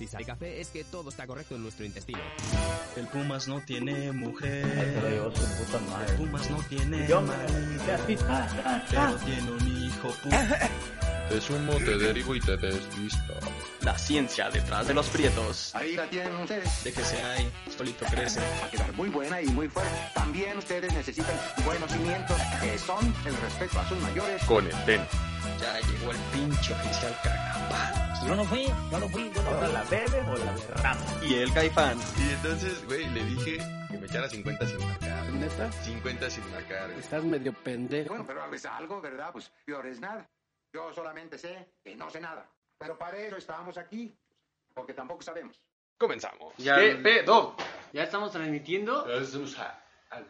[0.00, 2.22] Si sale café es que todo está correcto en nuestro intestino.
[2.96, 4.64] El Pumas no tiene mujer.
[5.34, 6.16] Su puta El.
[6.16, 7.84] Pumas no tiene Yo marido,
[8.88, 10.70] pero tiene un hijo puta.
[11.28, 13.34] Te sumo, te derivo y te desvisto.
[13.82, 15.74] La ciencia detrás de los prietos.
[15.74, 16.82] Ahí la tienen ustedes.
[16.82, 18.40] Déjese ahí, solito crece.
[18.40, 19.92] Va a quedar muy buena y muy fuerte.
[20.14, 24.42] También ustedes necesitan buenos cimientos, que son el respeto a sus mayores.
[24.44, 25.02] Con el ten.
[25.60, 27.49] Ya llegó el pinche oficial cagapán.
[28.26, 29.72] Yo no fui, yo no fui, yo no fui.
[29.72, 31.00] ¿La bebe o la derrama?
[31.22, 31.98] Y el caifán.
[32.18, 33.58] Y entonces, güey, le dije
[33.90, 35.24] que me echara 50 sin marcar.
[35.32, 35.72] ¿Neta?
[35.72, 36.90] 50 sin marcar.
[36.92, 38.10] Estás medio pendejo.
[38.10, 39.30] Bueno, pero es algo, ¿verdad?
[39.32, 40.28] Pues peor es nada.
[40.72, 42.46] Yo solamente sé que no sé nada.
[42.78, 44.14] Pero para eso estábamos aquí,
[44.74, 45.60] porque tampoco sabemos.
[45.98, 46.54] Comenzamos.
[46.58, 47.56] Ya, ¿Qué pedo?
[47.92, 49.06] ¿Ya estamos transmitiendo?
[49.10, 49.79] Estamos a-
[50.10, 50.26] al.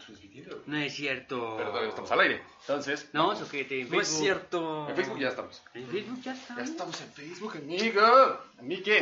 [0.66, 1.56] No es cierto.
[1.56, 2.42] Perdón, estamos al aire.
[2.60, 4.22] Entonces, No, sujete en No es Facebook.
[4.24, 4.88] cierto.
[4.88, 5.62] en Facebook ya estamos.
[5.74, 6.56] En Facebook ya está.
[6.56, 8.00] Ya estamos en Facebook, amigo.
[8.02, 9.00] ¿A mí qué?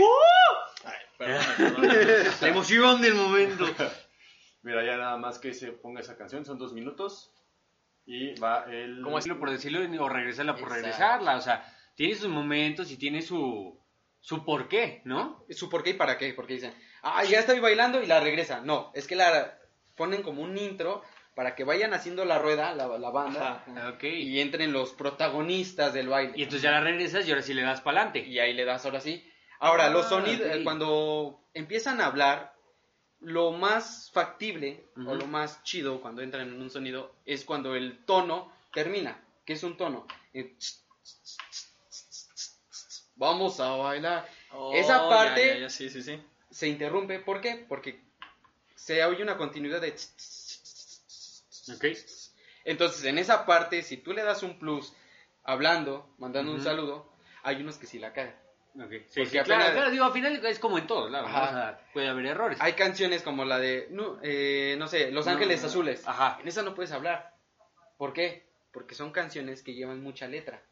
[1.18, 3.66] La emoción del momento.
[4.62, 7.32] Mira, ya nada más que se ponga esa canción, son dos minutos.
[8.06, 9.02] Y va el.
[9.02, 10.82] ¿Cómo decirlo por decirlo o regresarla por Exacto.
[10.82, 11.36] regresarla?
[11.36, 13.78] O sea, tiene sus momentos y tiene su,
[14.20, 15.44] su porqué, ¿no?
[15.50, 18.60] su por qué y para qué, porque dicen, ah, ya estoy bailando y la regresa.
[18.60, 19.57] No, es que la
[19.98, 21.02] ponen como un intro
[21.34, 23.64] para que vayan haciendo la rueda, la, la banda,
[24.02, 26.32] y entren los protagonistas del baile.
[26.36, 28.26] Y entonces ya la regresas y ahora sí le das para adelante.
[28.26, 29.22] Y ahí le das ahora sí.
[29.60, 32.54] Ahora, los Ah, sonidos, eh, cuando empiezan a hablar,
[33.20, 38.04] lo más factible o lo más chido cuando entran en un sonido es cuando el
[38.04, 39.20] tono termina.
[39.44, 40.06] ¿Qué es un tono?
[43.16, 44.28] Vamos a bailar.
[44.72, 46.20] Esa Oh, parte- ya, ya, ya, sí, sí, sí.
[46.50, 47.18] Se interrumpe.
[47.18, 47.64] ¿Por qué?
[47.68, 48.00] Porque
[48.88, 49.90] se oye una continuidad de...
[51.74, 51.84] Ok.
[52.64, 54.94] Entonces, en esa parte, si tú le das un plus
[55.44, 58.34] hablando, mandando un saludo, hay unos que sí la cagan.
[58.76, 58.90] Ok.
[58.90, 61.28] Sí, Porque sí, apenas- claro, claro, digo, al final es como en todo, claro.
[61.28, 61.36] ¿no?
[61.36, 61.48] Ajá.
[61.48, 62.58] O sea, puede haber errores.
[62.62, 66.06] Hay canciones como la de, no, eh, no sé, Los Ángeles No, Azules.
[66.08, 66.38] Ajá.
[66.40, 67.34] En esa no puedes hablar.
[67.98, 68.46] ¿Por qué?
[68.72, 70.62] Porque son canciones que llevan mucha letra.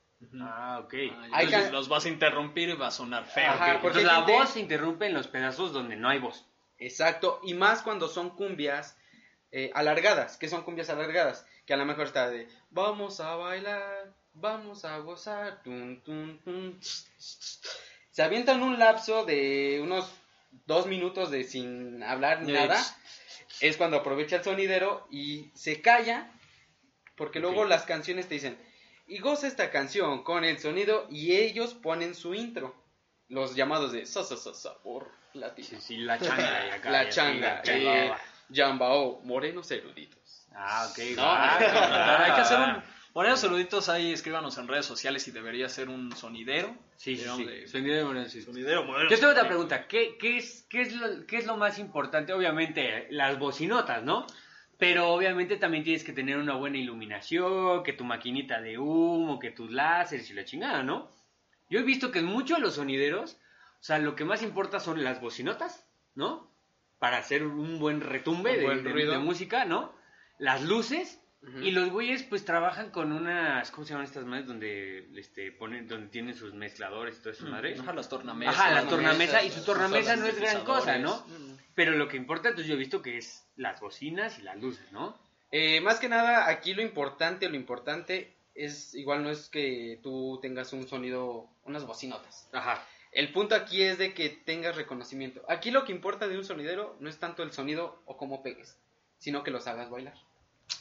[0.40, 0.94] Ah, ok.
[1.32, 3.50] Ah, entonces can- los vas a interrumpir y va a sonar feo.
[3.50, 6.46] Ajá, porque Entonces la gente- voz se interrumpe en los pedazos donde no hay voz.
[6.78, 7.40] Exacto.
[7.42, 8.96] Y más cuando son cumbias
[9.52, 10.36] eh, alargadas.
[10.36, 11.46] que son cumbias alargadas?
[11.64, 15.62] Que a lo mejor está de, vamos a bailar, vamos a gozar.
[15.62, 16.80] tun, tun, tun".
[18.10, 20.10] Se avientan un lapso de unos
[20.66, 22.82] dos minutos de sin hablar nada.
[23.60, 26.30] es cuando aprovecha el sonidero y se calla,
[27.16, 28.58] porque luego las canciones te dicen,
[29.06, 32.74] y goza esta canción con el sonido, y ellos ponen su intro,
[33.28, 35.68] los llamados de sa, sa, sa, sabor latino.
[35.68, 36.66] Sí, sí, la changa.
[36.66, 38.12] y acá, La changa, eh,
[38.52, 40.46] Jambao, morenos eruditos.
[40.54, 40.98] Ah, ok.
[41.16, 42.96] No, va, Claro, hay que hacer un.
[43.16, 46.76] Poner saluditos ahí, escríbanos en redes sociales y debería ser un sonidero.
[46.96, 47.24] Sí, sí,
[47.66, 48.42] Sonidero de Moreno, sí.
[48.42, 49.08] Sonidero, modelo.
[49.08, 49.86] Yo tengo otra pregunta.
[49.86, 52.34] ¿Qué, qué, es, qué, es lo, ¿Qué es lo más importante?
[52.34, 54.26] Obviamente, las bocinotas, ¿no?
[54.76, 59.50] Pero obviamente también tienes que tener una buena iluminación, que tu maquinita de humo, que
[59.50, 61.10] tus láseres y la chingada, ¿no?
[61.70, 63.38] Yo he visto que en muchos de los sonideros,
[63.86, 66.50] sea, lo que más importa son las bocinotas, ¿no?
[66.98, 69.12] Para hacer un buen retumbe Un de, buen de- ruido.
[69.12, 69.92] de música, ¿no?
[70.38, 71.20] Las luces
[71.62, 74.46] y los güeyes pues trabajan con unas, ¿cómo se llaman estas madres?
[74.48, 77.76] Donde este, ponen, donde tienen sus mezcladores y toda esa madre.
[77.78, 78.56] Ajá, las tornamesas.
[78.56, 81.24] Ajá, la tornamesas, tornamesa y su tornamesa no es gran cosa, ¿no?
[81.76, 84.90] Pero lo que importa, entonces yo he visto que es las bocinas y las luces,
[84.90, 85.16] ¿no?
[85.52, 90.40] Eh, más que nada, aquí lo importante, lo importante es, igual no es que tú
[90.42, 92.48] tengas un sonido, unas bocinotas.
[92.52, 92.84] Ajá.
[93.16, 95.40] El punto aquí es de que tengas reconocimiento.
[95.48, 98.78] Aquí lo que importa de un sonidero no es tanto el sonido o cómo pegues,
[99.16, 100.12] sino que los hagas bailar.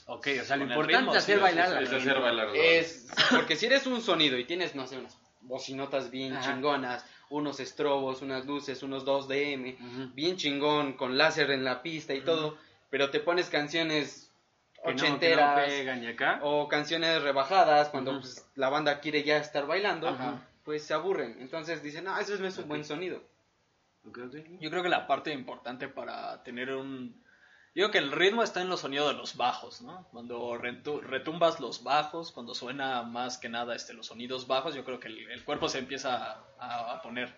[0.07, 2.01] Ok, o sea, lo importante ritmo, es hacer sí, bailar la Es gente.
[2.09, 2.49] hacer bailar.
[2.53, 6.51] Es porque si eres un sonido y tienes, no sé, unas bocinotas bien Ajá.
[6.53, 10.13] chingonas, unos estrobos, unas luces, unos 2DM, Ujú.
[10.13, 12.57] bien chingón, con láser en la pista y todo,
[12.89, 14.29] pero te pones canciones
[14.83, 16.39] Que no, que ochenteras no pegan y acá.
[16.43, 20.45] o canciones rebajadas cuando pues, la banda quiere ya estar bailando, Ajá.
[20.65, 21.37] Pues se aburren.
[21.39, 22.67] Entonces dicen, no, eso no es un Ok.
[22.69, 23.23] buen sonido.
[24.07, 24.35] Ok, ok.
[24.59, 27.23] Yo creo que la parte importante para tener un...
[27.73, 30.07] Yo creo que el ritmo está en los sonidos de los bajos, ¿no?
[30.11, 34.85] Cuando retu- retumbas los bajos, cuando suena más que nada este, los sonidos bajos, yo
[34.85, 37.35] creo que el, el cuerpo se empieza a, a poner.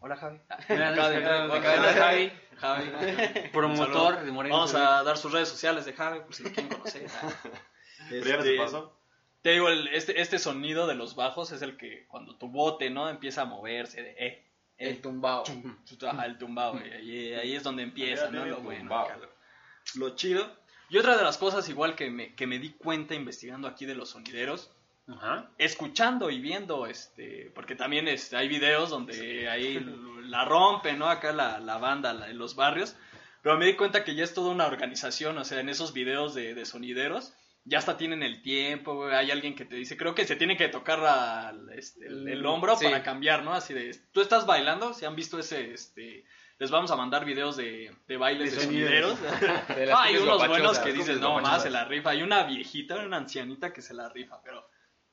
[0.00, 0.38] Hola Javi.
[0.68, 2.32] De acá- Javi.
[2.58, 3.48] Javi.
[3.52, 4.56] Promotor de Moreno.
[4.56, 7.06] Vamos a dar sus redes sociales de Javi, por si lo quieren conocer.
[8.10, 8.98] Pero ya Este, pasó.
[9.46, 12.90] Te digo, el- este, este sonido de los bajos es el que cuando tu bote,
[12.90, 13.08] ¿no?
[13.08, 14.44] Empieza a moverse de, eh,
[14.76, 15.44] El eh, tumbao.
[16.08, 18.44] Ajá, el tumbado, y ahí, ahí es donde empieza, ¿no?
[18.44, 19.04] Lo el bueno, tumbao.
[19.04, 19.28] acá, lo,
[20.08, 20.44] lo chido.
[20.88, 23.94] Y otra de las cosas igual que me, que me di cuenta investigando aquí de
[23.94, 24.68] los sonideros
[25.06, 25.48] Ajá.
[25.58, 29.78] escuchando y viendo, este, porque también este, hay videos donde ahí
[30.24, 31.08] la rompen, ¿no?
[31.08, 32.96] Acá la, la banda la- en los barrios,
[33.42, 36.34] pero me di cuenta que ya es toda una organización, o sea, en esos videos
[36.34, 37.32] de, de sonideros,
[37.68, 40.56] ya hasta tienen el tiempo, güey, hay alguien que te dice, creo que se tiene
[40.56, 42.84] que tocar este, el, el hombro Sí.
[42.86, 43.52] para cambiar, ¿no?
[43.52, 46.24] Así de, tú estás bailando, si han visto ese, este,
[46.58, 49.18] les vamos a mandar videos de, de bailes de, De sonideros.
[49.76, 52.10] De Ah, hay unos buenos que dices, no, más se la rifa.
[52.10, 54.66] Hay una viejita, una ancianita que se la rifa, pero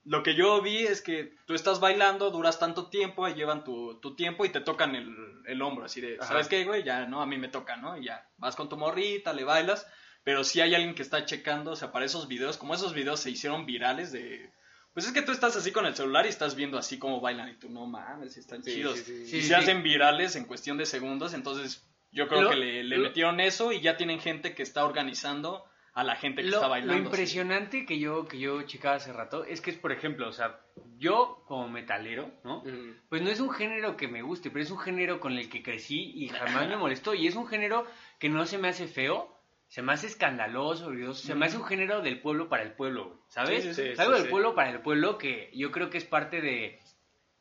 [0.06, 4.00] lo que yo vi es que tú estás bailando, duras tanto tiempo, y llevan tu,
[4.00, 6.28] tu tiempo y te tocan el, el hombro, así de, Ajá.
[6.28, 6.84] ¿sabes qué, güey?
[6.84, 7.98] Ya, no, a mí me toca, ¿no?
[7.98, 9.88] Y ya, vas con tu morrita, le bailas,
[10.24, 13.20] pero si hay alguien que está checando, o sea, para esos videos, como esos videos
[13.20, 14.52] se hicieron virales de...
[14.94, 17.50] Pues es que tú estás así con el celular y estás viendo así cómo bailan
[17.50, 19.00] y tú, no mames, están Sí, chidos.
[19.00, 19.14] sí, sí.
[19.24, 19.54] y Sí, se sí.
[19.56, 23.40] hacen virales en cuestión de segundos, entonces yo creo Lo- que le, le lo- metieron
[23.40, 25.66] eso y ya tienen gente que está organizando
[25.96, 26.94] a la gente que Lo, está lo bailando.
[26.94, 27.06] así.
[27.06, 30.60] impresionante que yo, que yo checaba hace rato es que es, por ejemplo, o sea,
[30.98, 32.64] yo como metalero, ¿no?
[33.10, 35.62] Pues no es un género que me guste, pero es un género con el que
[35.64, 37.14] crecí y jamás me molestó.
[37.16, 37.86] Y es un género
[38.20, 39.33] que no se me hace feo,
[39.74, 43.64] se me hace escandaloso, se me hace un género del pueblo para el pueblo, ¿sabes?
[43.64, 45.98] Sí, sí, sí, Es algo sí, del pueblo para el pueblo que yo creo que
[45.98, 46.80] es parte de,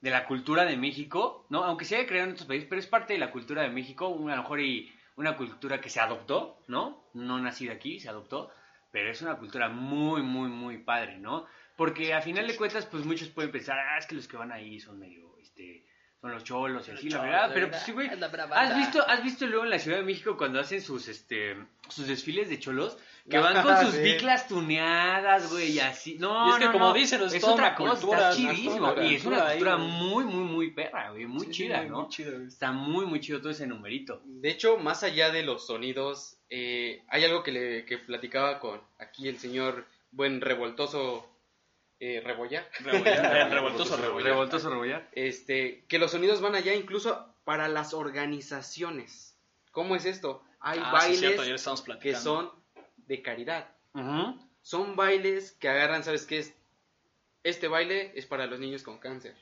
[0.00, 1.62] de la cultura de México, ¿no?
[1.62, 4.06] Aunque se haya creado en otros países, pero es parte de la cultura de México,
[4.06, 7.05] a lo mejor y una cultura que se adoptó, ¿no?
[7.12, 8.50] No nacida aquí, se adoptó,
[8.90, 11.44] pero es una cultura muy, muy, muy padre, ¿no?
[11.76, 14.52] Porque a final de cuentas, pues muchos pueden pensar, ah, es que los que van
[14.52, 15.85] ahí son medio, este,
[16.23, 19.45] son los cholos y así, la verdad, pero pues sí, güey, ¿has visto, ¿has visto
[19.45, 21.57] luego en la Ciudad de México cuando hacen sus, este,
[21.89, 22.97] sus desfiles de cholos?
[23.29, 26.89] Que van con sus biclas tuneadas, güey, y así, no, Y es que no, como
[26.89, 29.75] no, dicen, es es toda otra cosa, cultura, está chidísimo, cultura, y es una cultura
[29.75, 32.03] ahí, muy, muy, muy perra, güey, muy Sí, chida, ¿no?
[32.03, 32.47] muy chido, güey.
[32.47, 34.23] Está muy, muy chido todo ese numerito.
[34.25, 38.81] De hecho, más allá de los sonidos, eh, hay algo que, le, que platicaba con
[39.01, 41.31] aquí el señor buen revoltoso
[42.04, 42.69] eh, Rebollar.
[42.81, 44.31] Rebollar, revoltoso rebollar.
[44.32, 45.08] Revoltoso rebollar.
[45.12, 49.37] Este, que los sonidos van allá incluso para las organizaciones.
[49.70, 50.43] ¿Cómo es esto?
[50.58, 51.43] Hay Ah, sí, bailes cierto,
[52.00, 52.50] que son
[52.96, 53.69] de caridad.
[54.62, 56.54] Son bailes que agarran, ¿sabes qué es?
[57.44, 59.37] Este baile es para los niños con cáncer.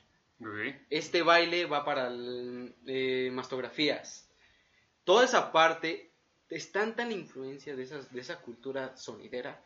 [0.89, 4.27] Este baile va para el- eh, mastografías.
[5.03, 6.11] Toda esa parte
[6.49, 9.63] es tanta la influencia de, esas, de esa cultura sonidera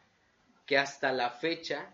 [0.65, 1.89] que hasta la fecha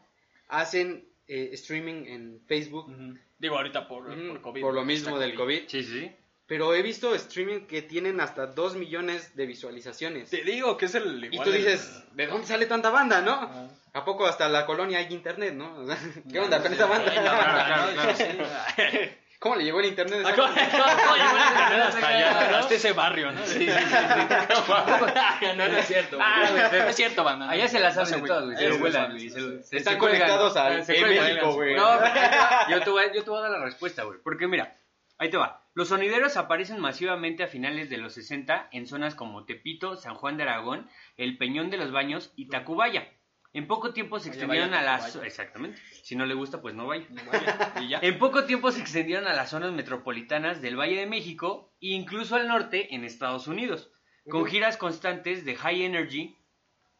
[0.51, 3.17] hacen eh, streaming en Facebook Ujú.
[3.39, 4.61] Digo, ahorita por, ujú, por COVID.
[4.61, 5.63] por lo está mismo del COVID.
[5.67, 6.11] Sí, sí.
[6.45, 10.29] Pero he visto streaming que tienen hasta 2 millones de visualizaciones.
[10.29, 13.21] Te digo que es el Y igual tú el- dices, ¿de dónde sale tanta banda,
[13.21, 13.31] no?
[13.33, 13.67] Ah.
[13.93, 15.85] ¿A poco hasta la colonia hay internet, no?
[16.31, 17.95] ¿Qué onda con esa banda?
[19.41, 19.41] ¿no?
[19.41, 19.41] Sí, sí.
[19.41, 20.23] ¿Cómo le llegó el internet?
[20.25, 20.69] a Ah, ¿cómo- banda?
[21.03, 23.45] cómo llegó el internet hasta allá, hasta ese barrio, ¿no?
[23.45, 23.67] Sí, sí,
[25.57, 26.17] no, no es cierto.
[26.21, 27.49] Ah, güey, es cierto, banda.
[27.49, 28.27] Allá se la No saben se de agüiten.
[28.27, 28.57] todas, güey.
[28.57, 29.29] Se lo vuelan, güey.
[29.29, 29.77] sí, sí.
[29.77, 31.25] Están conectados en cuelgan.
[31.25, 31.75] México, güey.
[31.75, 34.19] No, pero yo te, voy, a- yo te voy a dar la respuesta, güey.
[34.23, 34.77] Porque mira,
[35.17, 35.65] ahí te va.
[35.73, 40.37] Los sonideros aparecen masivamente a finales de los 60 en zonas como Tepito, San Juan
[40.37, 43.07] de Aragón, El Peñón de los Baños y Tacubaya.
[43.53, 45.15] En poco tiempo se extendieron vaya a las...
[45.17, 45.81] Exactamente.
[46.03, 47.05] Si no le gusta, pues no vaya.
[47.09, 47.99] No vaya, Y ya.
[48.01, 52.35] En poco tiempo se extendieron a las zonas metropolitanas del Valle de México e incluso
[52.35, 53.91] al norte en Estados Unidos,
[54.29, 56.37] con giras constantes de high energy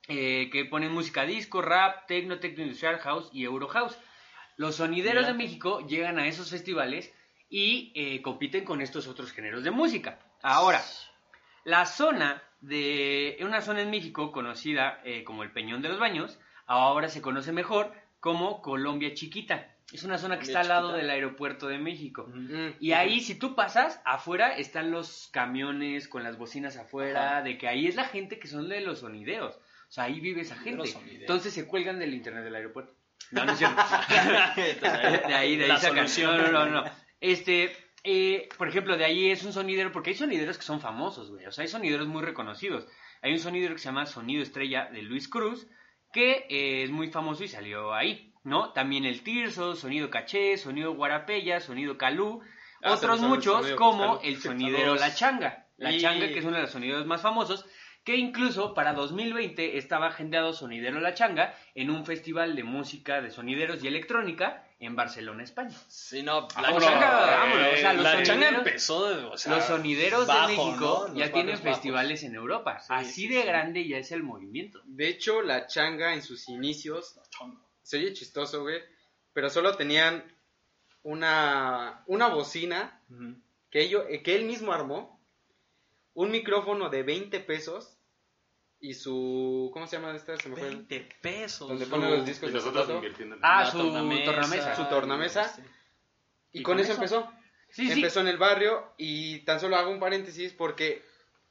[0.08, 3.98] eh, que ponen música disco, rap, techno, techno industrial house y euro house.
[4.58, 5.28] Los sonideros Mira.
[5.28, 7.14] de México llegan a esos festivales
[7.50, 10.20] y eh, compiten con estos otros géneros de música.
[10.42, 10.84] Ahora,
[11.64, 16.40] la zona de una zona en México conocida eh, como el Peñón de los Baños,
[16.66, 19.68] ahora se conoce mejor como Colombia Chiquita.
[19.92, 22.26] Es una zona que está al lado del aeropuerto de México.
[22.34, 22.70] Mm.
[22.80, 27.42] Y ahí, si tú pasas, afuera están los camiones con las bocinas afuera, Ajá.
[27.42, 29.56] de que ahí es la gente que son de los sonideros.
[29.56, 30.90] O sea, ahí vive esa gente.
[31.12, 32.94] Entonces se cuelgan del internet del aeropuerto.
[33.32, 33.78] No, no es cierto.
[34.56, 36.10] De ahí, de ahí la sacan.
[36.10, 36.52] solución.
[36.52, 36.84] No, no, no.
[37.22, 41.30] Este, eh, por ejemplo, de ahí es un sonidero, porque hay sonideros que son famosos,
[41.32, 41.46] güey.
[41.46, 42.88] O sea, hay sonideros muy reconocidos.
[43.22, 45.68] Hay un sonidero que se llama Sonido Estrella de Luis Cruz,
[46.12, 48.74] que eh, es muy famoso y salió ahí, ¿no?
[48.74, 52.42] También el Tirso, Sonido Caché, Sonido Guarapella, Sonido Calú,
[52.84, 54.96] Ah, otros el muchos como el sonidero.
[54.96, 55.68] La Changa.
[55.78, 57.66] La Y- Changa, que es uno de los sonideros más famosos,
[58.04, 63.30] que incluso para 2020 estaba agendado Sonidero La Changa en un festival de música de
[63.30, 65.76] sonideros y electrónica en Barcelona, España.
[65.88, 69.38] Sí, no, la Vámonos, changa, vámonos, o sea, los la changa sonideros- empezó, de- o
[69.38, 71.16] sea, Los sonideros bajo, de México ¿no?
[71.16, 71.70] ya tienen bajos.
[71.70, 72.80] festivales en Europa.
[72.80, 73.48] Sí, Así sí, de sí.
[73.48, 74.82] grande ya es el movimiento.
[74.86, 77.20] De hecho, la changa en sus inicios
[77.84, 78.82] se oye chistoso, güey,
[79.34, 80.24] pero solo tenían
[81.04, 83.02] una, una bocina
[83.70, 85.20] que, ello- eh, que él mismo armó,
[86.14, 87.98] un micrófono de 20 pesos
[88.82, 89.70] y su...
[89.74, 90.36] ¿Cómo se llama esta?
[90.38, 90.68] Se me fue.
[90.68, 91.70] el- 20 pesos.
[91.70, 92.98] Donde su- ponen los Y discos de nosotros zapato.
[92.98, 94.76] invirtiendo en Ah, su tornamesa, tornamesa.
[94.76, 95.48] Su tornamesa.
[95.50, 95.62] Sí.
[96.54, 97.02] Y, ¿Y con, con eso, eso?
[97.02, 97.32] empezó.
[97.70, 97.94] Sí, sí.
[97.94, 101.02] empezó en el barrio y tan solo hago un paréntesis porque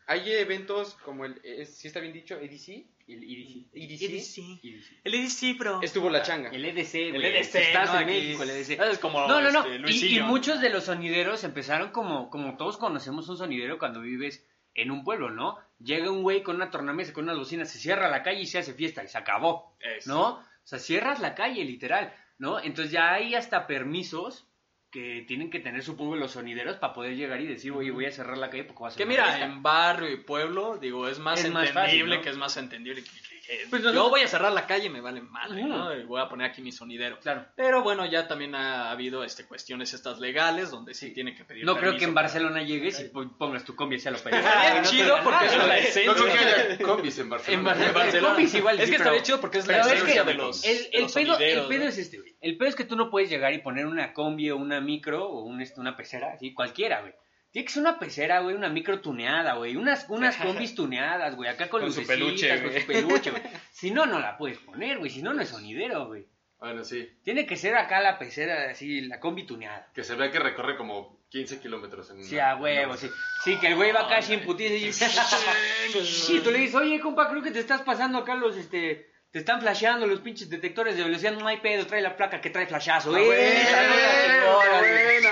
[0.07, 1.41] hay eventos como el...
[1.67, 2.35] Si está bien dicho?
[2.37, 2.85] EDC.
[3.09, 3.67] El EDC.
[3.75, 4.39] EDC.
[4.63, 5.01] EDC.
[5.05, 5.81] El EDC, bro.
[5.83, 6.51] Estuvo la changa.
[6.51, 7.27] El EDC, El güey.
[7.37, 8.01] EDC, Estás ¿no?
[8.01, 8.71] en México, el EDC.
[8.91, 9.65] Es como, No, no, no.
[9.65, 14.01] este, Y- y, muchos de los sonideros empezaron como, como todos conocemos un sonidero cuando
[14.01, 15.59] vives en un pueblo, ¿no?
[15.79, 18.59] Llega un güey con una tornamesa, con unas bocinas, se cierra la calle y se
[18.59, 20.13] hace fiesta y se acabó, Eso.
[20.13, 20.29] ¿no?
[20.37, 22.61] O sea, cierras la calle, literal, ¿no?
[22.61, 24.47] Entonces ya hay hasta permisos
[24.91, 28.11] que tienen que tener, supongo, los sonideros para poder llegar y decir, oye, voy a
[28.13, 29.45] cerrar la calle porque va a ser Que mira, fiesta".
[29.45, 32.21] en barrio y pueblo, digo, es más Es más entendible, fácil, ¿no?
[32.23, 33.03] que es más entendible.
[33.05, 35.69] Que, que- que- Pues yo nosotros- voy a cerrar la calle, me vale madre, Ujú.
[35.69, 35.95] ¿no?
[35.97, 37.19] Y voy a poner aquí mi sonidero.
[37.21, 37.47] Claro.
[37.57, 41.65] Pero bueno, ya también ha habido este, cuestiones estas legales donde sí, tiene que pedir
[41.65, 44.19] No creo que en para- Barcelona llegues y po- pongas tu combi y sea lo.
[44.25, 46.05] Estaría chido porque es la esencia.
[46.07, 47.59] No creo que haya combis en Barcelona.
[47.61, 47.89] En Barcelona.
[47.91, 48.35] En Barcelona.
[48.35, 50.65] Combis igual, es sí, que pero- estaría chido porque es la esencia que de los,
[50.65, 51.89] el, el los pedo, el pedo ¿no?
[51.91, 52.37] es este, güey.
[52.41, 55.27] El pedo es que tú no puedes llegar y poner una combi o una micro
[55.27, 57.13] o un, este, una pecera, así, cualquiera, güey.
[57.53, 59.77] Tiene que ser una pecera, güey, una micro tuneada, güey.
[59.77, 61.51] Unas, unas combis tuneadas, güey.
[61.51, 63.43] Acá con, Con su peluche, con su peluche, güey.
[63.73, 65.11] Si no, no la puedes poner, güey.
[65.11, 66.27] Si no, no es sonidero, güey.
[66.61, 67.09] Bueno, sí.
[67.25, 69.89] Tiene que ser acá la pecera, así, la combi tuneada.
[69.95, 73.09] Que se vea que recorre como 15 kilómetros en Sí, una- a huevo, sí.
[73.43, 74.93] Sí, que el güey va acá sin putiza y...
[74.93, 79.11] Sí, tú le dices, oye, compa, creo que te estás pasando acá los, este...
[79.33, 82.51] Te están flasheando los pinches detectores de velocidad, no hay pedo, trae la placa que
[82.51, 83.15] trae flashazo.
[83.15, 85.25] Ah, Esa, no la chingona, güey.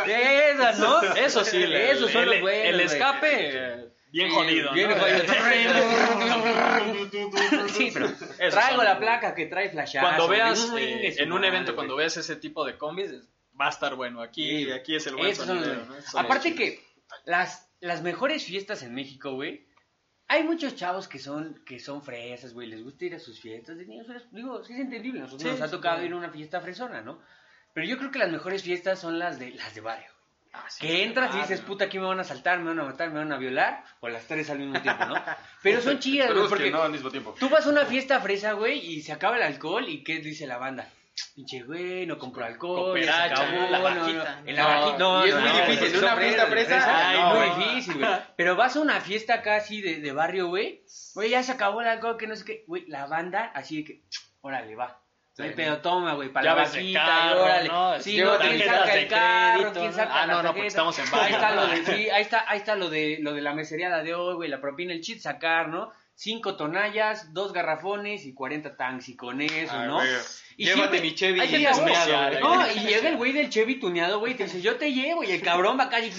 [0.52, 1.02] Esa, ¿no?
[1.16, 4.72] Eso sí, el, Esos son el- los buenos, el escape, eh, bien jodido.
[4.72, 4.96] bien ¿no?
[4.96, 5.24] jodido.
[7.74, 8.08] Sí, pero
[8.50, 10.06] traigo la placa que trae flashazo.
[10.06, 13.10] Cuando veas eh, en un evento, cuando veas ese tipo de combis,
[13.60, 14.22] va a estar bueno.
[14.22, 14.72] Aquí, Sí.
[14.72, 15.86] aquí es el buen Esos son los- sonidero.
[16.12, 16.20] ¿no?
[16.20, 16.84] Aparte que
[17.24, 19.66] las, las mejores fiestas en México, güey,
[20.28, 23.78] hay muchos chavos que son, que son fresas, güey, les gusta ir a sus fiestas
[23.78, 24.06] de niños.
[24.30, 27.18] Digo, sí es entendible, nosotros Sí, nos ha tocado ir a una fiesta fresona, ¿no?
[27.72, 30.10] Pero yo creo que las mejores fiestas son las de las de barrio.
[30.52, 32.84] Ah, sí, Que entras y dices, puta, aquí me van a saltar, me van a
[32.84, 35.14] matar, me van a violar, o las tres al mismo tiempo, ¿no?
[35.62, 37.34] Pero son chidas, güey, porque no al mismo tiempo.
[37.38, 40.46] Tú vas a una fiesta fresa, güey, y se acaba el alcohol, ¿y qué dice
[40.46, 40.88] la banda?
[41.34, 43.70] Pinche güey, no compró alcohol, ya se acabó, ¿no?
[43.70, 46.04] La no, no, en la No, vaquita, no, y es no, muy no, difícil, en
[46.04, 48.10] una fiesta fresa, Ay, no, muy difícil, güey.
[48.36, 50.82] Pero vas a una fiesta acá así de, de barrio, güey,
[51.14, 53.84] güey, ya se acabó el alcohol, que no sé qué, güey, la banda, así de
[53.84, 54.02] que,
[54.40, 55.00] órale, va.
[55.38, 57.68] No hay pedo, toma, güey, para la vaquita, órale.
[57.68, 58.00] ¿no?
[58.00, 59.58] Sí, no, ¿quién saca el carro?
[59.60, 59.96] crédito, ¿Quién ¿no?
[59.96, 61.36] saca Ah, la no, no, porque estamos en Ahí barrio.
[61.36, 64.14] está lo de, sí, ahí está, ahí está lo de, lo de la meseriada de
[64.14, 65.92] hoy, güey, la propina, el chit sacar, ¿no?
[66.16, 69.94] Cinco tonallas, dos garrafones y 40 tanks y con eso, Ah, ¿no?
[69.98, 70.08] güey.
[70.60, 72.40] Y Llévate siempre- mi Chevy hay y gente el tuneado, güey.
[72.42, 75.22] No, y llega el güey del Chevy tuneado, güey, y te dice, yo te llevo,
[75.22, 76.10] y el cabrón va acá y...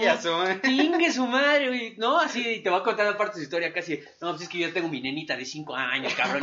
[0.00, 0.58] Ya son.
[0.62, 1.94] Tingue su madre, güey.
[1.98, 4.00] No, así te va a contar aparte su historia casi.
[4.22, 6.42] No, pues es que yo tengo mi nenita de 5 años, cabrón.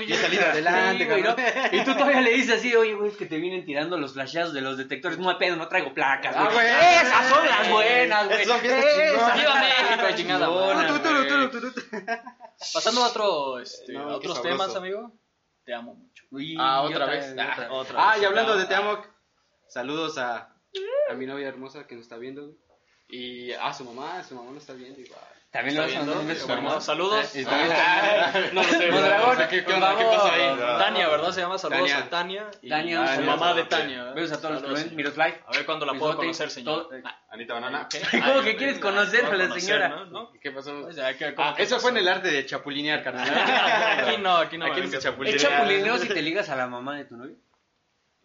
[0.00, 1.36] Y, Yo salí de adelante, güey, ¿no?
[1.70, 4.54] Y tú todavía le dices así, oye, güey, es que te vienen tirando los flasheados
[4.54, 5.18] de los detectores.
[5.18, 6.66] No hay pedo, no traigo placas, Ah, güey.
[6.66, 8.40] Esas son las buenas, güey.
[8.40, 9.36] Esas son fiestas Esas, chingonas.
[9.36, 10.46] ¡Viva México, chingada.
[12.72, 15.12] Pasando a, otro, este, No, a qué otros temas, amigo.
[15.64, 16.09] Te amo
[16.58, 17.32] Ah, otra vez.
[17.32, 18.74] otra- Ah, otra Ah, y hablando de Te.
[18.74, 19.02] Amo,
[19.68, 20.54] saludos a,
[21.10, 22.54] a mi novia hermosa que nos está viendo.
[23.08, 25.20] Y a su mamá, su mamá nos está viendo igual.
[25.50, 27.34] También le vas a mandar un beso saludos.
[27.34, 27.74] Eh, y también-
[28.54, 29.96] no lo sé, Mondragón, ¿qué, qué, por onda?
[29.96, 30.16] ¿Qué favor.
[30.18, 30.78] pasa ahí?
[30.78, 31.32] Tania, ¿verdad?
[31.32, 31.98] Se llama saludos Tania.
[31.98, 32.50] a Tania.
[32.62, 34.04] Y Tania, su mamá de Tania.
[34.12, 35.02] Besos a todos los que.
[35.46, 36.88] A ver cuándo la puedo conocer, señor.
[36.92, 37.88] eh, Anita Banana.
[38.26, 40.06] ¿Cómo que quieres conocer a la señora?
[40.40, 40.82] ¿Qué pasó?
[40.82, 43.28] Pues Ah, ¿cómo que eso fue en el arte de chapulinear, carnal.
[43.28, 44.66] Aquí no, aquí no.
[44.66, 45.36] Aquí no se chapulinea.
[45.36, 47.34] ¿Es chapulineo si te ligas a la mamá de tu novia?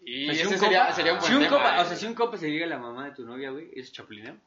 [0.07, 0.85] Y Pues si ese un sería, un
[1.19, 1.47] buen si un ¿eh?
[1.81, 3.91] O sea, si un compa se liga a la mamá de tu novia, güey, ¿es
[3.91, 4.37] chapulineo?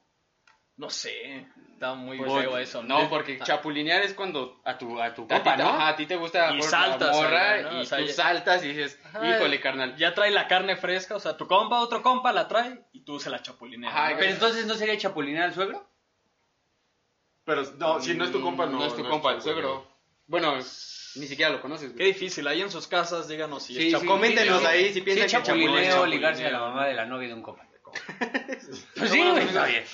[0.79, 1.47] No sé.
[1.75, 2.83] Está muy Pues, feo eso.
[2.83, 5.69] No, porque chapulinear es cuando A tu, a tu a ti, compa, te- ¿no?
[5.69, 7.79] ajá, a ti te gusta Y por saltas, la morra ¿no?
[7.79, 9.97] y O sea, tú ya- saltas y dices, Ajá, híjole, carnal.
[9.97, 13.21] Ya trae la carne fresca, o sea, tu compa, otro compa la trae y tú
[13.21, 13.93] se la chapulineas.
[13.95, 14.17] Ajá, ¿no?
[14.19, 15.89] Pero entonces no sería chapulinear al suegro?
[17.45, 18.79] Pero no, si no es tu compa, no.
[18.79, 19.87] No es tu compa, el suegro.
[20.27, 24.01] Bueno, ni siquiera lo conoces, Qué difícil, ahí en sus casas díganos si Sí, es
[24.01, 27.07] sí, coméntenos ahí si piensan sí, que chapulineo, chapulineo, ligarse a la mamá de la
[27.07, 27.68] novia de un compa.
[28.97, 29.85] Pues sí, güey, está bien.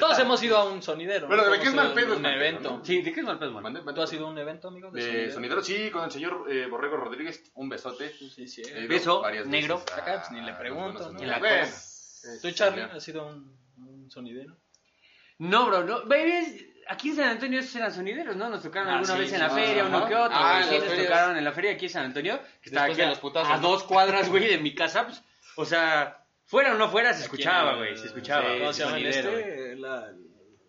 [0.00, 1.28] Todos hemos ido a un sonidero.
[1.28, 1.50] ¿no?
[1.50, 2.16] ¿de qué es mal pedo?
[2.16, 2.78] Un evento.
[2.78, 2.84] ¿no?
[2.84, 3.62] Sí, ¿de qué es mal pedo, man?
[3.64, 3.94] Mande, mande.
[3.98, 4.90] ¿Tú has ido a un evento, amigo?
[4.90, 8.10] De, De sonidero, sí, con el señor eh, Borrego Rodríguez, un besote.
[8.10, 8.62] Sí, sí.
[8.62, 9.82] He ido Beso, negro.
[9.92, 11.20] a- Acá, pues, ni le pregunto, ¿no?
[11.20, 11.50] En la cola.
[11.60, 12.96] Pues, ¿Tú, Charlie, genial.
[12.96, 14.56] has ido a un, un sonidero?
[15.38, 16.04] No, bro, no.
[16.06, 18.48] Baby, aquí en San Antonio esos eran sonideros, ¿no?
[18.48, 20.36] Nos tocaron Ah, alguna sí, vez en sí, la sí, feria, uno que otro.
[20.36, 23.04] Ah, sí, nos tocaron en la feria aquí en San Antonio, que está aquí de
[23.04, 23.52] a, los putazos.
[23.52, 25.04] a dos cuadras, güey, de mi casa.
[25.06, 25.22] Pues,
[25.56, 28.48] o sea, fuera o no fuera, se escuchaba, güey, se escuchaba.
[28.58, 29.76] ¿Cómo se llama este?
[29.76, 30.12] La-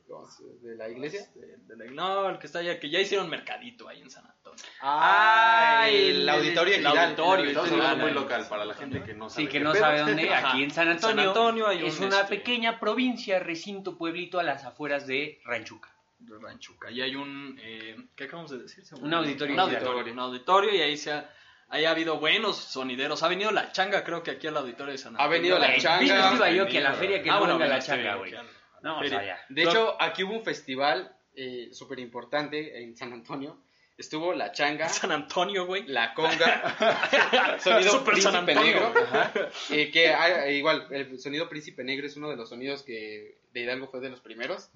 [0.07, 1.21] ¿cómo se- de la iglesia.
[1.35, 4.25] De- de la- no, el que está allá, que ya hicieron mercadito ahí en San
[4.25, 4.63] Antonio.
[4.81, 9.13] Ah, el- el, auditorio el auditorio, El hablando sí, muy local para la gente que
[9.13, 9.43] no sabe.
[9.45, 9.81] Sí, que no pedo.
[9.83, 10.33] sabe dónde.
[10.33, 14.39] Aquí en San Antonio, San Antonio hay es un, una este, pequeña provincia, recinto, pueblito
[14.39, 15.89] a las afueras de Ranchuca.
[16.17, 16.89] de Ranchuca.
[16.89, 18.83] Ahí hay un, eh, ¿qué acabamos de decir?
[18.99, 19.53] Un auditorio.
[19.53, 21.29] Un auditorio, un auditorio y ahí se ha,
[21.69, 23.23] ahí ha habido buenos sonideros.
[23.23, 25.29] Ha venido la changa, creo que aquí al auditorio de San Ha Antonio.
[25.41, 26.05] venido la Güey, changa.
[26.35, 28.15] iba yo Ha que a la venido- feria que Ah, no bueno, venga la changa,
[28.15, 28.33] güey.
[28.81, 29.39] No, o sea, ya.
[29.49, 33.57] De hecho, aquí hubo un festival eh, súper importante en San Antonio.
[33.97, 35.85] Estuvo la changa, San Antonio, güey.
[35.87, 38.89] la conga, sonido Super San príncipe Antonio.
[38.93, 39.03] negro.
[39.03, 39.31] ajá,
[39.71, 43.59] eh, que hay- igual, el sonido príncipe negro es uno de los sonidos que de
[43.61, 44.69] Hidalgo fue de los primeros.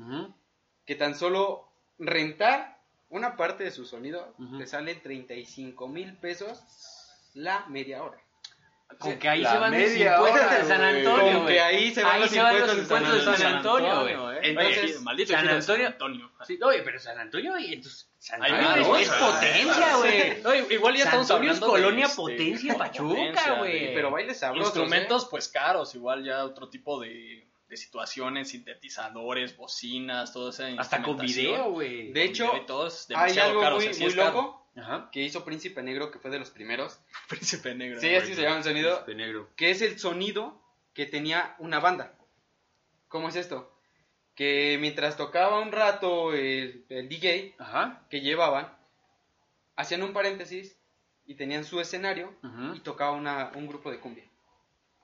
[0.86, 1.70] Que tan solo
[2.00, 2.73] rentar
[3.14, 4.58] una parte de su sonido Ujú.
[4.58, 6.60] te sale 35 mil pesos
[7.34, 8.18] la media hora.
[9.00, 10.84] Con que ahí se van los impuestos hora, de San.
[10.84, 13.32] Antonio, Con que ahí se van Ahí los se van impuestos los de San impuestos
[13.32, 13.92] de San Antonio.
[13.92, 14.38] Antonio, güey.
[14.44, 16.32] Entonces, maldito San Antonio-.
[16.46, 19.32] Sí, oye, pero San Antonio, y entonces, San Ay, Antonio no, es, no, es no,
[19.32, 20.74] potencia, güey.
[20.74, 23.96] Igual ya San estamos Antonio es de, colonia este, potencia, Pachuca, güey.
[23.96, 24.76] Pero bailes sabrosos.
[24.76, 31.02] Instrumentos pues caros, igual ya otro tipo de, de situaciones, sintetizadores, bocinas, todo esa Hasta
[31.02, 32.12] con video, güey.
[32.14, 34.32] De hecho, Video y todo es Hay algo caro, o muy, sea, sí muy caro.
[34.32, 35.10] loco Ajá.
[35.12, 37.00] que hizo Príncipe Negro, que fue de los primeros.
[37.30, 38.00] Príncipe negro.
[38.00, 39.04] Sí, así se llama el sonido.
[39.04, 39.50] Príncipe negro.
[39.56, 40.62] Que es el sonido
[40.94, 42.14] que tenía una banda.
[43.08, 43.76] ¿Cómo es esto?
[44.36, 48.06] Que mientras tocaba un rato el, el DJ Ajá.
[48.10, 48.76] que llevaban,
[49.76, 50.78] hacían un paréntesis
[51.26, 52.36] y tenían su escenario
[52.76, 54.26] y tocaba una, un grupo de cumbia.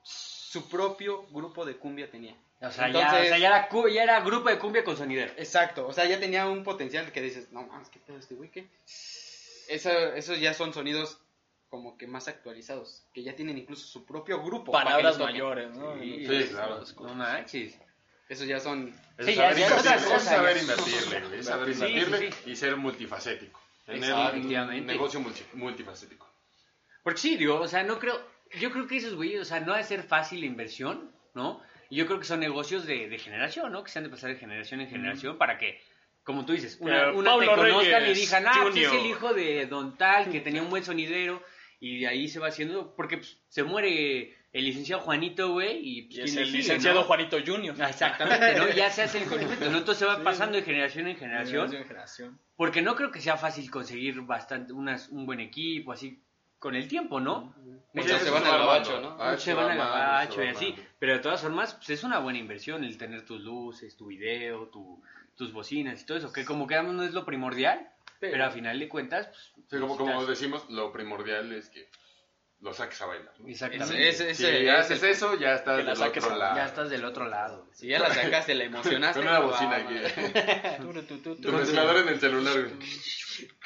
[0.02, 2.36] Su propio grupo de cumbia tenía.
[2.62, 5.32] O sea, ya, o sea, ya, era, cu- ya era grupo de cumbia con sonidero.
[5.38, 8.50] Exacto, o sea, ya tenía un potencial que dices, no mames, ¿qué pedo este güey?
[8.50, 8.68] ¿Qué?
[9.68, 11.18] Eso- esos ya son sonidos
[11.68, 14.72] como que más actualizados, que ya tienen incluso su propio grupo.
[14.72, 15.94] Palabras mayores, ¿no?
[16.00, 16.82] Sí, Sí, claro.
[17.00, 17.78] No manches.
[18.28, 18.88] Esos ya son...
[19.18, 22.32] Es Sí, saber ya- es invertirle, es cosa, saber invertirle, güey, es saber Sí, invertirle
[22.32, 23.60] sí, y ser multifacético.
[23.86, 26.28] Tener un negocio multi- multifacético.
[27.02, 28.20] Porque sí, digo, o sea, no creo,
[28.60, 31.60] yo creo que esos güeyes, o sea, no ha de ser fácil la inversión, ¿no?
[31.90, 33.82] Y yo creo que son negocios de, de generación, ¿no?
[33.82, 35.80] Que se han de pasar de generación en generación para que,
[36.22, 39.66] como tú dices, una, una te conozcan y digan, ah, pues es el hijo de
[39.66, 41.42] Don Tal, que tenía un buen sonidero,
[41.80, 46.02] y de ahí se va haciendo, porque pues, se muere el licenciado Juanito, güey, y,
[46.02, 47.06] pues, Y ¿quién es el sigue, licenciado no?
[47.06, 47.74] Juanito Junior.
[47.80, 48.68] Ah, Exactamente, ¿no?
[48.70, 49.78] Ya se hace el conocimiento, ¿no?
[49.78, 51.70] Entonces se va pasando de generación en generación.
[51.70, 52.40] Generación en generación.
[52.54, 56.22] Porque no creo que sea fácil conseguir bastante unas, un buen equipo así
[56.60, 57.52] con el tiempo, ¿no?
[57.92, 59.16] Muchos se van va al gabacho, ¿no?
[59.18, 60.76] Ah, Muchos se van al gabacho y así.
[61.00, 64.68] Pero de todas formas, pues es una buena inversión el tener tus luces, tu video,
[64.68, 65.02] tu,
[65.34, 66.32] tus bocinas y todo eso.
[66.32, 69.52] Que como que no es lo primordial, pero a final de cuentas, pues.
[69.70, 71.88] Sí, como, como decimos, lo primordial es que
[72.60, 73.32] lo saques a bailar.
[73.38, 73.48] ¿no?
[73.48, 74.08] Exactamente.
[74.08, 76.56] Ese- Si ese- haces eso, ya estás del otro lado.
[76.56, 77.68] Ya estás del otro lado.
[77.72, 79.20] Si ya la sacaste, la emocionaste.
[79.20, 79.94] Con una bocina aquí.
[81.42, 82.74] Tu ventilador en el celular, güey.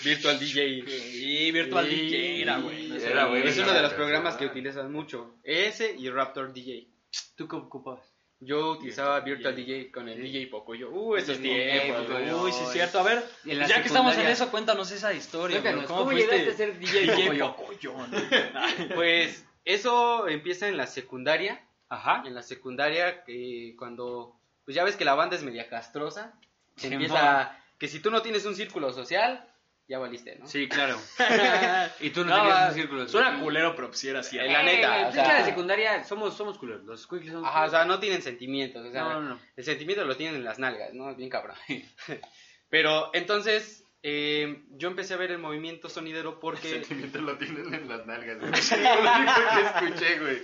[0.05, 0.65] Virtual DJ.
[0.67, 1.95] Y Virtual Sí.
[1.97, 2.89] DJ era, güey.
[3.01, 3.47] Sí, era, güey.
[3.49, 5.35] Es uno de los programas que utilizan mucho.
[5.43, 6.89] Ese y Raptor DJ.
[7.37, 8.14] ¿Tú qué ocupas?
[8.45, 10.91] Yo utilizaba Virtual DJ con el DJ Pocoyo.
[10.91, 12.07] Uh, esos tiempos.
[12.43, 13.01] Uy, sí es cierto.
[13.01, 15.63] A ver, En la ya que estamos en eso, cuéntanos esa historia.
[15.63, 15.87] Cuéntanos.
[15.87, 17.57] ¿cómo, fuiste llegaste a ser DJ, DJ Pocoyo?
[17.57, 18.11] Pocoyón?
[18.95, 21.65] Pues eso empieza en la secundaria.
[21.89, 22.23] Ajá.
[22.27, 24.37] En la secundaria, que cuando.
[24.65, 26.35] Pues ya ves que la banda es media castrosa.
[26.77, 27.59] Se empieza.
[27.79, 29.49] Que si tú no tienes un círculo social,
[29.87, 30.47] ya valiste, ¿no?
[30.47, 30.99] Sí, claro.
[32.01, 33.09] y tú no, No, tenías va, un círculo.
[33.09, 34.37] Suena culero, pero era así.
[34.37, 36.85] La neta, Eh, o sea- es que la secundaria somos, somos culeros.
[36.85, 38.87] Los squiggles son Ajá, o sea, no tienen sentimientos.
[38.87, 39.41] O sea, No, no, no.
[39.57, 41.15] el sentimiento lo tienen en las nalgas, ¿no?
[41.15, 41.57] Bien cabrón.
[42.71, 47.73] Pero entonces, eh, yo empecé a ver el movimiento sonidero El porque sentimiento lo tienen
[47.75, 48.53] en las nalgas, güey.
[48.63, 50.37] Fue lo único que escuché, güey.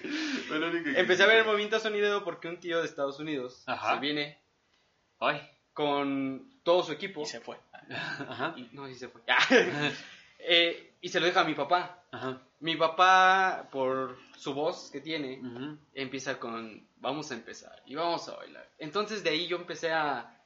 [0.48, 3.18] Fue lo único que empecé a ver el movimiento sonidero porque un tío de Estados
[3.18, 3.94] Unidos Ajá.
[3.94, 4.38] se viene
[5.18, 5.40] Ay.
[5.72, 7.22] con todo su equipo.
[7.22, 7.56] Y se fue.
[8.28, 8.54] Ajá.
[8.56, 9.22] Y- no, sí se fue.
[10.42, 12.02] Eh, y se lo deja a mi papá.
[12.12, 12.40] Ajá.
[12.60, 15.38] Mi papá, por su voz que tiene,
[15.92, 18.66] empieza con vamos a empezar y vamos a bailar.
[18.78, 20.39] Entonces de ahí yo empecé a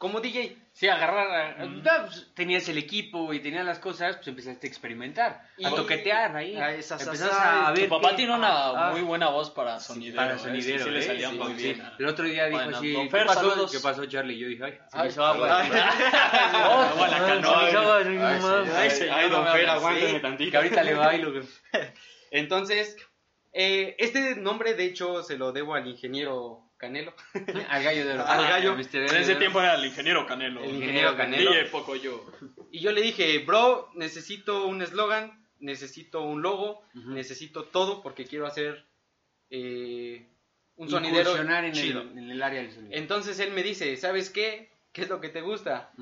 [0.00, 0.56] como DJ.
[0.72, 1.28] Sí, agarrar.
[1.60, 5.70] a- no, pues, tenías el equipo y tenías las cosas, pues empezaste a experimentar, a
[5.70, 6.56] toquetear ahí.
[6.56, 7.84] a esas- Empezaste asas- a ver.
[7.84, 10.16] Tu papá tiene una ah, muy buena voz para sonidero.
[10.16, 10.38] para ¿eh?
[10.38, 11.02] Sí, sonidero, ¿eh?
[11.02, 11.62] Sí, muy sí.
[11.64, 11.82] bien.
[11.98, 13.70] El otro día dijo Bueno, así, don ¿qué Fer, pasó?
[13.70, 14.38] ¿Qué pasó, Charlie?
[14.38, 15.68] Yo dije, ay, se Ay, me hizo agua, Ay,
[19.30, 20.50] don Fer, aguántame tantito.
[20.50, 21.32] Que ahorita le bailo.
[22.30, 22.96] Entonces,
[23.52, 27.14] eh, este nombre de hecho se lo debo al ingeniero Canelo.
[27.68, 28.26] Al gallo de oro.
[28.26, 28.74] Al gallo.
[28.74, 30.64] En ese tiempo era el ingeniero Canelo.
[30.64, 31.52] El ingeniero Canelo.
[31.52, 32.24] DJ Pocoyo.
[32.72, 38.46] Y yo le dije, bro, necesito un eslogan, necesito un logo, necesito todo porque quiero
[38.46, 38.86] hacer
[39.50, 40.26] eh,
[40.76, 42.00] un sonidero en chido.
[42.00, 42.96] el, en el área del sonido.
[42.96, 44.70] Entonces él me dice, ¿sabes qué?
[44.92, 45.92] ¿qué es lo que te gusta?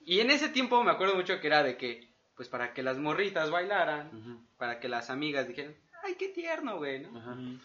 [0.00, 2.98] Y en ese tiempo me acuerdo mucho que era de que, pues para que las
[2.98, 7.60] morritas bailaran, para que las amigas dijeran, ay, qué tierno, güey, ¿no?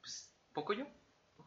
[0.00, 0.86] Pues, poco yo.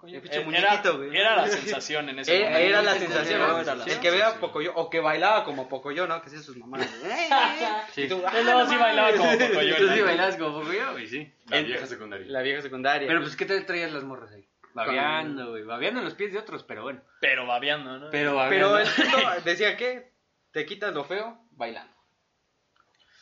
[0.06, 1.16] Eh, Era, muñequito, güey.
[1.18, 2.68] era la sensación en ese Era, momento.
[2.68, 3.90] era la Era sensación.
[3.90, 6.22] El que vea Pocoyo, o que bailaba como Pocoyo, ¿no?
[6.22, 6.86] Que hacían sus mamás.
[7.94, 8.04] Sí.
[8.04, 9.76] Y tú, Él ah, no sí bailaba como Pocoyo.
[9.78, 11.34] Tú sí bailabas como poco yo, güey, sí.
[11.48, 12.28] La vieja secundaria.
[12.30, 13.08] La vieja secundaria.
[13.08, 14.48] Pero pues, ¿qué te traías las morras ahí?
[14.74, 15.64] Babeando, güey.
[15.64, 17.02] Babeando en los pies de otros, pero bueno.
[17.22, 18.10] Pero babeando, ¿no?
[18.10, 18.80] Pero Pero babeando.
[18.80, 20.12] el punto decía que
[20.52, 21.94] te quitas lo feo bailando.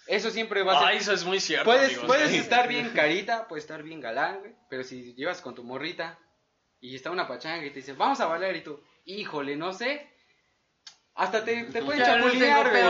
[0.08, 0.88] Eso siempre va a ser.
[0.90, 2.06] Ay, eso es muy cierto, puedes amigos.
[2.06, 4.54] puedes estar bien carita, puedes estar bien galán, güey.
[4.70, 6.18] Pero si llevas con tu morrita
[6.82, 10.08] y está una pachanga y te dice, vamos a bailar y tú, híjole, no sé.
[11.14, 12.84] Hasta te, te pueden chapulinear, güey.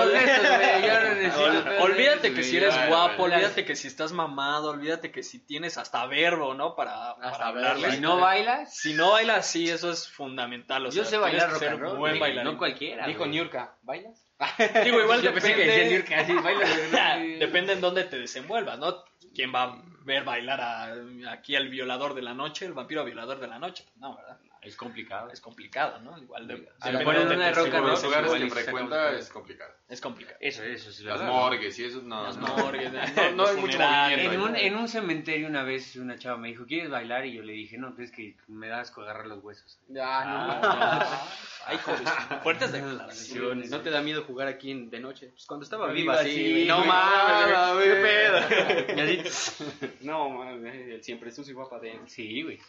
[1.82, 3.36] Olvídate que si eres Ya, guapo, ya.
[3.36, 6.76] olvídate que si estás mamado, olvídate que si tienes hasta verbo, ¿no?
[6.76, 7.92] Para, para hablarle.
[7.92, 10.86] Si no bailas, Si no bailas, sí, eso es fundamental.
[10.86, 12.52] O yo sea, sé bailar rock ser roll, buen bailarín.
[12.54, 13.08] no cualquiera.
[13.08, 13.26] Dijo.
[13.26, 14.26] Niurka, ¿bailas?
[14.84, 17.18] Digo, igual Yo pensé que depende, decía Niurka, así, baila.
[17.40, 19.04] depende en dónde te desenvuelvas, ¿no?
[19.34, 20.96] ¿Quién va ver bailar a,
[21.32, 23.86] aquí al violador de la noche, el vampiro violador de la noche?
[23.96, 24.40] No, ¿verdad?
[24.62, 25.32] Es complicado.
[25.32, 26.18] Es complicado, ¿no?
[26.20, 27.88] Igual de, Si le ponen de una roca, ¿no?
[27.88, 29.74] los lugares que frecuenta es complicado.
[29.90, 30.38] Es complicado.
[30.40, 31.04] Eso, eso, sí.
[31.04, 31.34] Las verdad.
[31.34, 32.24] morgues y eso, no.
[32.24, 32.48] Las no.
[32.48, 34.32] morgues, No, no hay mucho movimiento.
[34.34, 37.26] En un, en un cementerio una vez una chava me dijo, ¿quieres bailar?
[37.26, 39.80] Y yo le dije, no, es que me da asco agarrar los huesos.
[39.88, 40.60] Ya, no.
[40.64, 41.28] Ah,
[41.66, 42.08] Ay, joder,
[42.44, 43.70] fuertes declaraciones.
[43.72, 45.30] ¿No te da miedo jugar aquí en- de noche?
[45.30, 46.66] Pues cuando estaba Viva, viva, sí.
[46.68, 47.88] No No mames, güey.
[47.90, 48.98] ¿Qué pedo?
[49.18, 52.60] Y así, No mames, siempre sucio y guapa de Sí, güey.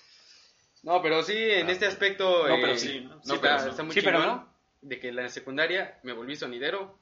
[0.83, 2.47] No, pero sí, en este aspecto.
[2.49, 3.21] No, eh, pero sí, ¿no?
[3.23, 3.71] sí, está, pero no.
[3.71, 4.53] está muy Sí, pero no.
[4.81, 6.99] De que en la secundaria me volví sonidero.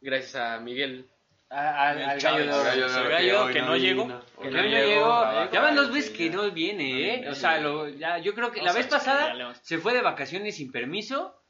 [0.00, 1.08] Gracias a Miguel.
[1.50, 2.64] A- Al, al gallo de oro.
[3.10, 4.04] Gallo de que no llegó.
[4.04, 4.20] vino.
[4.40, 4.86] Que no no llegó.
[4.88, 5.50] llegó.
[5.52, 7.28] Ya van dos veces que no viene, ¿eh?
[7.28, 10.70] O sea, lo, ya, yo creo que la vez pasada se fue de vacaciones sin
[10.70, 11.40] permiso.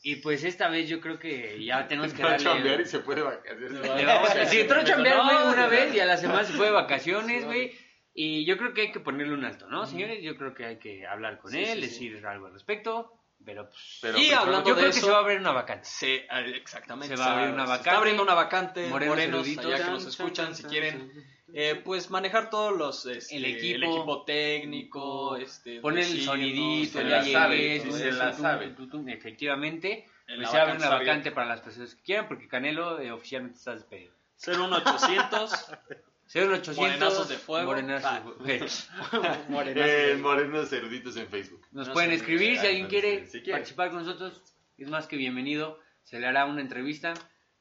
[0.00, 2.82] Y pues esta vez yo creo que ya tenemos que Entró a chambear darle...
[2.84, 3.72] y se puede vacaciones.
[3.96, 4.46] Le vamos a...
[4.46, 5.70] Sí, entró a chambear, güey, No, una no.
[5.70, 7.72] vez y a la semana se fue de vacaciones, güey.
[8.20, 10.20] Y yo creo que hay que ponerle un alto, ¿no, señores?
[10.20, 12.08] Yo creo que hay que hablar con Sí, él, sí, sí.
[12.08, 13.12] decir algo al respecto.
[13.44, 13.98] Pero pues...
[14.02, 15.84] Pero, Y hablando yo de creo que eso- se va a abrir una vacante.
[15.84, 17.16] Sí, ah, exactamente.
[17.16, 17.88] Se va a abrir una vacante.
[17.88, 18.88] está abriendo una vacante.
[18.88, 21.12] Morenos Morenos, allá que nos chan, escuchan, chan, si chan, quieren,
[21.54, 23.76] eh, pues manejar todos los, este, El equipo.
[23.76, 28.08] el equipo técnico, este, Poner el sonidito, se ya llegué, sí, se
[29.12, 33.12] Efectivamente, En pues se abre una vacante para las personas que quieran, porque Canelo eh,
[33.12, 34.12] oficialmente está despedido.
[34.44, 35.52] 01800
[36.32, 37.66] 01800 Morenazos de fuego.
[37.66, 38.22] Morenazos Ah.
[38.44, 38.66] de fuego.
[39.76, 41.66] Eh, Morenos eruditos en Facebook.
[41.72, 43.52] Nos No pueden escribir si ah, alguien no quiere sé, si quiere.
[43.58, 44.42] participar con nosotros.
[44.76, 45.78] Es más que bienvenido.
[46.04, 47.14] Se le hará una entrevista.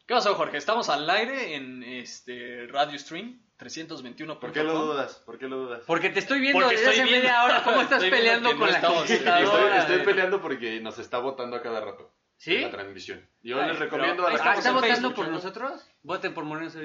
[0.05, 0.57] ¿Qué pasó, Jorge?
[0.57, 4.39] Estamos al aire en este Radio Stream 321.
[4.39, 5.21] ¿Por qué lo dudas?
[5.25, 5.81] ¿Por qué lo dudas?
[5.87, 8.59] Porque te estoy viendo Porque desde estoy hace viendo- media hora cómo estás peleando no
[8.59, 9.79] con la estamos- computadora.
[9.79, 12.13] Estoy, peleando porque nos está votando a cada rato.
[12.39, 12.55] ¿Sí?
[12.55, 13.27] en La transmisión.
[13.41, 15.31] Yo Ay, les pero recomiendo a ahí la Ah, ¿Está votando Facebook, por ¿no?
[15.31, 15.89] nosotros?
[16.03, 16.75] Voten por Morenos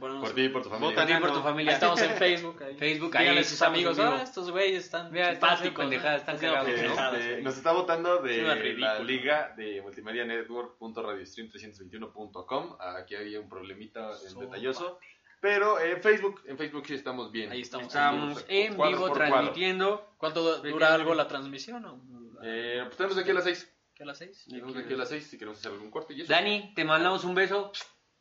[0.00, 0.94] Por ti y por tu familia.
[0.96, 1.72] Por ti y por tu Ahí familia.
[1.74, 2.62] estamos en Facebook.
[2.62, 2.74] Ahí.
[2.76, 5.84] Facebook, Díganle ahí a sus amigos, en ah, estos güeyes están Mira, simpáticos.
[5.84, 6.74] pendejadas, están cagados, ¿no?
[6.74, 12.76] pendejadas, Este, nos está votando de Suena la liga de multimedia network.radiostream321.com.
[12.80, 14.98] Aquí había un problemita en So detalloso.
[15.40, 17.52] Pero en Facebook, en Facebook sí estamos bien.
[17.52, 17.88] Ahí estamos.
[17.88, 19.26] Estamos en Cuadro vivo cuadro.
[19.26, 20.14] transmitiendo.
[20.16, 21.84] ¿Cuánto du- dura algo la transmisión?
[21.84, 22.00] o-
[22.42, 23.72] Eh, pues tenemos aquí a las 6.
[23.94, 24.44] ¿Qué a las seis?
[24.48, 26.30] Tenemos aquí a las 6 si queremos hacer algún corte y eso.
[26.30, 27.72] Dani, te mandamos un beso.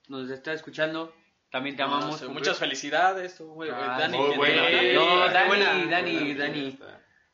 [0.07, 1.13] Nos está escuchando.
[1.55, 2.21] También te No, amamos.
[2.27, 3.37] muchas felicidades.
[3.37, 4.17] tú, güey, Ah, Dani.
[4.17, 4.63] muy buena.
[4.93, 5.85] No, Dani.
[5.89, 6.77] Dani, Dani.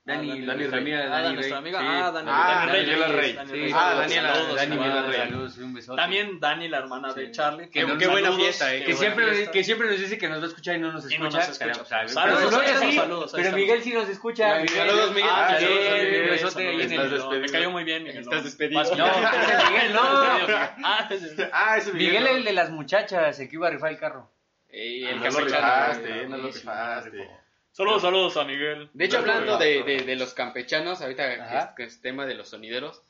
[0.03, 1.75] Dani, Ah, Dani amiga Ah, Dani nuestra Rey.
[1.75, 1.79] amiga.
[1.79, 1.85] Sí.
[1.87, 2.85] Ah, Dani, Ah, Dani Rey.
[2.85, 3.33] Daniela Rey.
[3.33, 3.71] Dani Sí.
[3.75, 4.87] Ah, Daniela, saludos, Dani saludos.
[4.87, 5.17] Miguel Rey.
[5.29, 6.01] Saludos, un besote.
[6.01, 7.69] También Dani, la hermana de Charlie.
[7.69, 9.51] Que Qué- buena saludos, fiesta, eh, qué Que buena siempre, fiesta.
[9.51, 11.37] que siempre nos dice que nos va a escuchar y no nos no escucha.
[11.37, 11.65] nos escucha.
[11.71, 13.53] Pero, sabe- Saludos, pero saludos, sí, saludos.
[13.53, 14.55] Miguel sí nos escucha.
[14.55, 15.29] Miguel, saludos, Miguel.
[15.31, 17.29] Ah, Ah, Miguel, un besote Estás el- despedido.
[17.41, 18.21] Me cayó muy bien, Miguel.
[18.23, 18.83] Estás despedido.
[18.83, 20.01] No, ese Miguel no.
[20.83, 21.09] Ah,
[21.53, 22.37] Ah, ese Miguel Miguel.
[22.37, 24.31] el de las muchachas, el que iba a rifar el carro.
[24.67, 27.29] Ey, Ah, el no lo rifaste, no lo rifaste.
[27.71, 28.89] Saludos, saludos a Miguel.
[28.93, 32.35] De hecho, hablando de, de, de los campechanos, ahorita que es, que es tema de
[32.35, 33.01] los sonideros,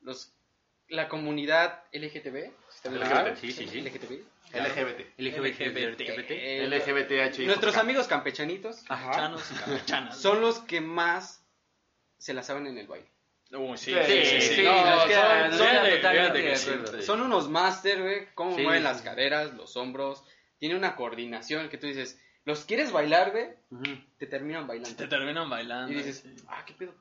[0.00, 0.32] los,
[0.88, 2.50] la comunidad LGTB.
[2.84, 3.80] LGBT, sí, sí, sí.
[3.82, 4.22] LGTB,
[5.18, 5.60] LGBT.
[5.60, 6.30] LGBT.
[6.66, 7.46] LGBTH.
[7.46, 10.18] nuestros amigos campechanitos Campechanos y campechanas.
[10.18, 11.44] son los que más
[12.18, 13.06] se la saben en el baile.
[13.52, 14.64] Uy, sí, Sí, sí,
[17.02, 19.04] son- unos máster, güey, cómo Sí, mueven sí, las sí.
[19.04, 20.24] caderas, los hombros,
[20.58, 23.48] tiene una coordinación que tú dices, los quieres bailar, güey,
[24.18, 24.96] te terminan bailando.
[24.96, 25.92] Te terminan bailando.
[25.92, 26.36] Y dices, sí.
[26.48, 26.94] ah, qué pedo.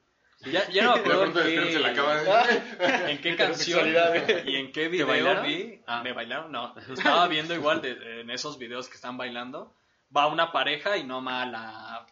[0.52, 2.46] Ya, ya no me acuerdo pronto en se la qué, acaba.
[3.12, 3.90] en qué canción
[4.46, 5.46] y en qué video bailaron?
[5.46, 5.82] vi.
[5.86, 6.02] Ah.
[6.02, 6.52] ¿Me bailaron?
[6.52, 6.74] No.
[6.78, 9.76] Estaba viendo igual de- en esos videos que están bailando.
[10.16, 12.06] Va una pareja y no ma la,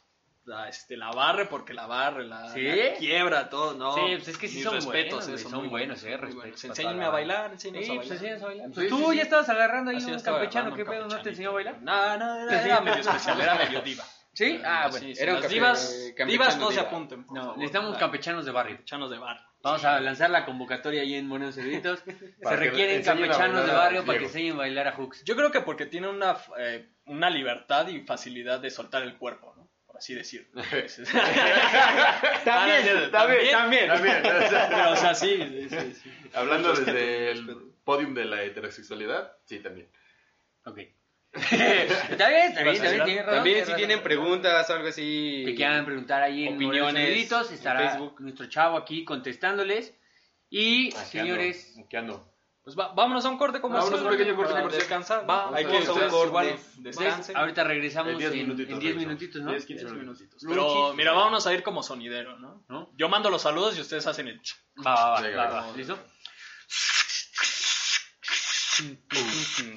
[0.47, 2.62] la, este, la barre porque la barre, la, ¿Sí?
[2.62, 3.93] la quiebra, todo, ¿no?
[3.95, 6.12] Sí, pues es que sí Mis son respetos, buenos, eh, güey, son muy buenos, eh,
[6.17, 6.63] respetos buenos.
[6.63, 8.15] Enséñenme toda a la bailar, enséñenos Sí, a pues bailar.
[8.17, 8.67] enséñanos a bailar.
[8.67, 9.15] Sí, Pues tú sí, sí.
[9.17, 11.07] ya estabas agarrando ahí un campechano, ¿qué pedo?
[11.07, 11.81] ¿No te enseñó a bailar?
[11.81, 14.03] No, no, era, era medio especial, era medio diva.
[14.33, 14.62] ¿Sí?
[14.63, 15.07] Ah, bueno.
[15.07, 17.57] Sí, sí, Era las divas, divas no se apunten, por No, favor.
[17.57, 18.75] necesitamos Ah, campechanos de barrio.
[18.75, 19.41] Campechanos de bar.
[19.63, 22.03] Vamos a lanzar la convocatoria ahí en Morenos Cerditos.
[22.43, 25.23] Se requieren campechanos de barrio para que enseñen a bailar a Hooks.
[25.25, 29.55] Yo creo que porque tiene una, eh, una libertad y facilidad de soltar el cuerpo,
[29.56, 29.56] ¿no?
[29.97, 30.62] Así decirlo.
[32.45, 33.88] También, también, también.
[33.88, 36.12] También, o sea, Pero, o sea, sí, sí, sí, sí.
[36.33, 39.88] hablando desde el podium de la heterosexualidad, sí, también.
[40.65, 40.79] Ok.
[41.33, 43.03] está bien, está bien, está bien.
[43.05, 45.43] tiene razón, También si tienen preguntas o algo así.
[45.45, 48.21] que quieran preguntar ahí en Opiniones Cerditos, en estará Facebook.
[48.21, 49.93] nuestro chavo aquí contestándoles.
[50.49, 52.37] Y, Aquí ando, señores, aquí ando.
[52.67, 54.77] Pues va- vámonos a un corte como Vámonos a un pequeño corte comercial.
[54.82, 55.30] descansar.
[55.30, 56.60] Va, hay que vamos a un corte.
[56.80, 57.38] descansen.
[57.38, 58.80] ahorita regresamos En 10 en minutitos.
[58.82, 59.51] 10 minutitos, ¿no?
[59.51, 60.43] 10, 15 minutitos.
[60.45, 62.65] Pero mira, vámonos a ir como sonidero, ¿no?
[62.67, 62.91] ¿No?
[62.97, 64.41] Yo mando los saludos y ustedes hacen el...
[64.86, 65.71] Va, va, va, va.
[65.77, 65.97] ¿Listo?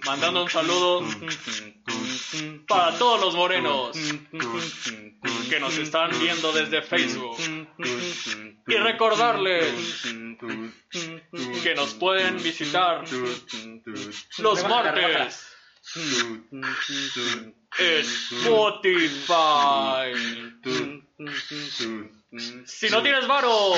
[0.04, 1.04] Mandando un saludo
[2.68, 3.96] para todos los morenos
[5.48, 7.36] que nos están viendo desde Facebook.
[8.66, 10.02] Y recordarles
[11.62, 13.04] que nos pueden visitar
[14.38, 15.50] los martes
[18.32, 19.34] Spotify.
[22.66, 23.74] Si no tienes varo,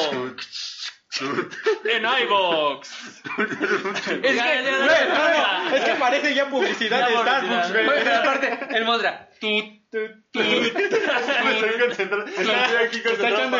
[1.20, 2.88] en iVoox.
[3.32, 4.64] Es que, güey,
[5.08, 7.86] no, no, es que parece ya publicidad de Starbucks, güey.
[7.86, 8.84] Pero aparte, el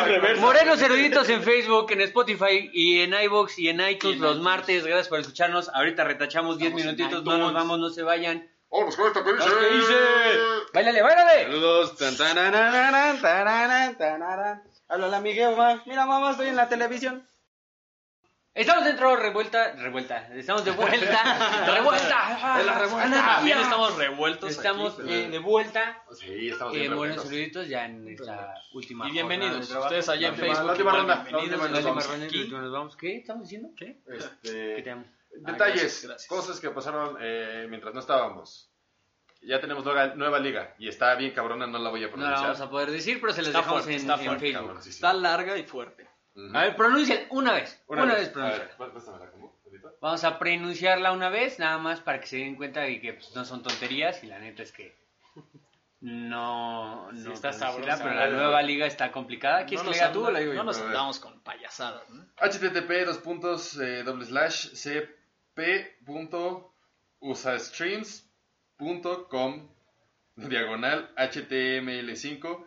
[0.03, 0.41] reversa.
[0.41, 4.85] Morenos Eruditos en Facebook, en Spotify y en iVoox y en iTunes los martes.
[4.85, 5.69] Gracias por escucharnos.
[5.69, 7.23] Ahorita retachamos 10 Estamos en minutitos.
[7.23, 8.49] No nos vamos, no se vayan.
[8.71, 9.31] Vámonos con esta que.
[10.73, 11.43] ¡Báilale, báilale!
[14.87, 15.11] Saludos.
[15.11, 15.83] La Miguel, mamá.
[15.85, 17.27] Mira, mamá, estoy en la televisión.
[18.55, 20.27] Estamos dentro de revuelta, revuelta.
[20.35, 22.57] Estamos de vuelta, revuelta.
[22.59, 23.25] De la revuelta.
[23.35, 24.51] También estamos revueltos.
[24.51, 27.33] Estamos aquí, eh, de vuelta Sí, estamos en bien Morenos perfectos.
[27.39, 29.69] Eruditos ya en esta última Y bienvenidos.
[29.69, 29.77] de.
[29.79, 30.65] Ustedes allá en Facebook.
[30.65, 31.71] la última ronda, bienvenidos.
[31.71, 32.95] La última ronda, nos vamos.
[32.95, 33.69] ¿Qué estamos diciendo?
[33.75, 34.01] ¿Qué?
[34.05, 35.05] Que Este, te amo.
[35.31, 36.27] detalles, gracias, gracias.
[36.27, 38.69] cosas que pasaron eh, mientras no estábamos.
[39.41, 42.13] Ya tenemos nueva, nueva liga y está bien cabrona, no la voy a No la
[42.13, 42.43] pronunciar.
[42.51, 44.61] vamos a poder decir, pero se Está dejamos fuerte, en, está en fuerte, Facebook.
[44.67, 44.95] cabrón, sí, sí.
[44.97, 46.07] Está larga y fuerte.
[46.53, 47.81] A ver, pronuncien una vez.
[47.87, 48.35] Una, vez.
[48.35, 48.71] ¿Ahorita?
[50.01, 53.33] Vamos a pronunciarla una vez, nada más para que se den cuenta de que pues,
[53.35, 54.95] no son tonterías y la neta es que
[56.01, 58.03] no, no está pronunciarla, sabrosa.
[58.03, 59.65] pero la nueva liga está complicada.
[59.65, 60.57] ¿Quieres No que nos la diga tú o la digo yo?
[60.57, 60.87] No nos A ver.
[60.89, 62.25] andamos con payasadas, ¿no?
[62.37, 66.73] http dos puntos eh, doble slash cp punto
[67.21, 69.69] html5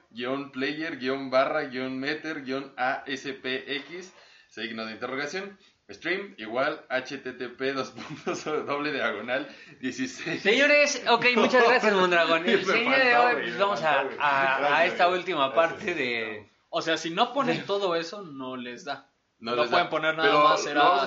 [0.10, 4.12] guion player guion barra guion meter guion aspx
[4.48, 5.58] signo de interrogación
[5.90, 9.46] stream igual http dos puntos doble diagonal
[9.80, 12.44] 16 Señores, ok, muchas gracias, Mondragón.
[12.48, 16.50] El señor de hoy, pues, vamos a, a- esta última Gracias, parte de...
[16.70, 19.10] O sea, si no ponen todo eso, no les da.
[19.38, 19.90] No No, les pueden da.
[19.90, 21.06] poner nada Pero más, era vamos a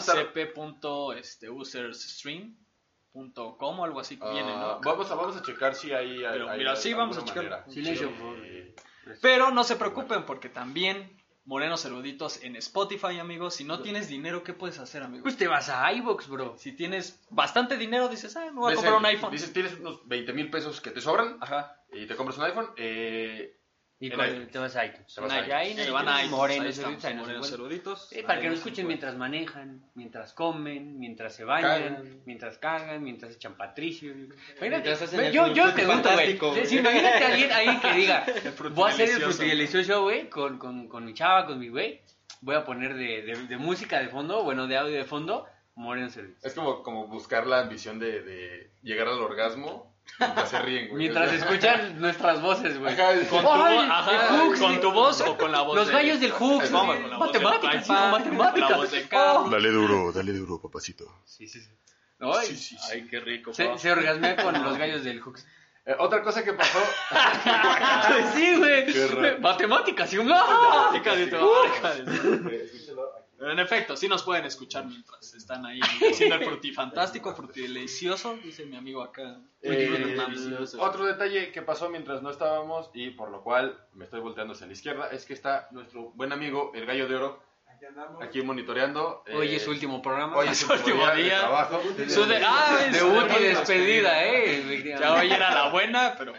[3.14, 4.80] estar- cp.usersstream.com o algo así que Ah, viene, ¿no?
[4.82, 7.66] vamos, a, vamos a checar si hay, hay- Pero hay mira, sí, vamos a checar.
[7.70, 7.84] Sí,
[9.22, 13.56] Pero no se preocupen porque también Morenos Eruditos en Spotify, amigos.
[13.56, 15.24] Si no tienes dinero, ¿qué puedes hacer, amigo?
[15.24, 16.56] Pues te vas a iVox, bro.
[16.60, 19.32] Si tienes bastante dinero, dices, ah, me voy a comprar el- un iPhone.
[19.32, 21.76] Dices, tienes unos 20 mil pesos que te sobran Ajá.
[21.92, 22.70] y te compras un iPhone.
[22.76, 23.59] Eh,
[24.02, 24.52] Y con- iTunes.
[24.52, 25.06] te vas a iTunes.
[25.06, 25.66] A Se van a
[26.24, 27.60] iTunes, Morenos ahí estamos, Eruditos, ahí nos Morenos encuentran.
[27.60, 28.08] Eruditos.
[28.10, 32.22] Sí, para que nos escuchen mientras manejan, mientras comen, mientras se bañan, Cagan.
[32.26, 34.14] mientras cagan, mientras echan patricio.
[34.16, 36.32] Mientras Imagínate, hacen ve, el yo, yo pregunto, güey.
[36.38, 38.26] imagínate a alguien, alguien que diga,
[38.74, 39.32] voy a hacer el delicioso.
[39.38, 42.02] frutti delicioso, güey, con, con, con mi chava, con mi güey.
[42.42, 46.16] Voy a poner de, de, de música de fondo, bueno, de audio de fondo, Morenos
[46.16, 46.46] Eruditos.
[46.46, 49.89] es como, como buscar la ambición de, de llegar al orgasmo
[50.20, 50.98] mientras se ríen, güey.
[51.00, 52.94] Mientras escuchan nuestras voces, güey.
[52.94, 55.88] Ajá, Con tu, Ay, ajá, el Hooks, con tu voz o con la voz Los
[55.88, 57.02] de- gallos del Hooks, Vamos, güey.
[57.02, 58.52] con la voz del matemáticas, hijo, matemáticas.
[58.54, 59.44] con la voz de Carlos.
[59.46, 59.50] Oh.
[59.50, 61.06] Dale duro, dale duro, papacito.
[61.26, 61.70] Sí, sí, sí.
[62.22, 62.90] Ay, Sí, sí, sí.
[62.92, 63.54] Ay, qué rico.
[63.54, 65.46] Se, se orgasmea con los gallos del Hooks.
[65.86, 66.80] eh, otra cosa que pasó.
[68.36, 69.40] sí, güey.
[69.40, 71.30] Matemáticas, y un Matemáticas y
[73.40, 73.52] matemáticas.
[73.52, 78.76] En efecto, sí nos pueden escuchar mientras están ahí haciendo el frutifantástico, frutidelicioso, dice mi
[78.78, 79.38] amigo acá.
[79.62, 80.18] Eh,
[80.80, 84.68] otro detalle que pasó mientras no estábamos y por lo cual me estoy volteando hacia
[84.68, 87.44] la izquierda es que está nuestro buen amigo el gallo de oro
[88.22, 89.24] aquí monitoreando.
[89.26, 90.36] eh, Hoy es su último programa.
[90.36, 91.82] Hoy es su último día, de trabajo.
[92.10, 94.96] Su de- ah, es- Debut y despedida, eh.
[95.00, 96.34] Ya hoy era la buena, pero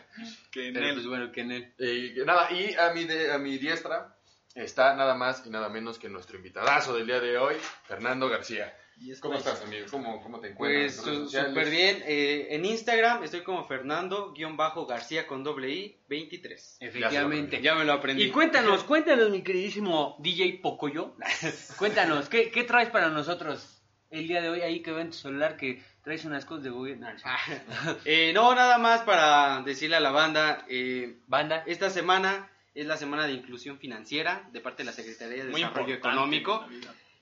[0.51, 0.95] Que en Pero él.
[0.95, 1.75] pues bueno, que en él.
[1.79, 4.15] Eh, nada, y a mi, de- a mi diestra
[4.55, 8.75] está nada más y nada menos que nuestro invitadazo del día de hoy, Fernando García.
[9.21, 9.87] ¿Cómo estás, amigo?
[9.91, 11.01] ¿Cómo, cómo te encuentras?
[11.03, 12.03] Pues súper bien.
[12.05, 16.77] Eh, en Instagram estoy como Fernando-García con doble I 23.
[16.81, 17.63] Efectivamente.
[17.63, 18.25] Ya me lo aprendí.
[18.25, 21.15] Y cuéntanos, cuéntanos, mi queridísimo DJ Pocoyo.
[21.79, 25.17] cuéntanos, ¿qué, ¿qué traes para nosotros el día de hoy ahí que veo en tu
[25.17, 27.09] celular que traes unas cosas de gobierno?
[27.11, 31.65] No, no, Eh, no, nada más para decirle a la banda, eh, Banda.
[31.67, 35.63] esta semana es la semana de inclusión financiera de parte de la Secretaría de Muy
[35.63, 36.67] Desarrollo Económico.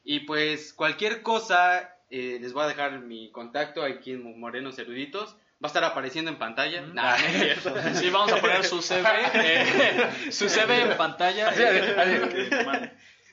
[0.04, 5.36] Y pues cualquier cosa, eh, les voy a dejar mi contacto aquí en Morenos Eruditos.
[5.62, 6.82] Va a estar apareciendo en pantalla.
[6.82, 7.32] Nah, no es
[7.62, 7.74] cierto.
[7.94, 11.52] Sí, vamos a poner su CV, eh, su CV en pantalla.
[11.56, 12.92] eh.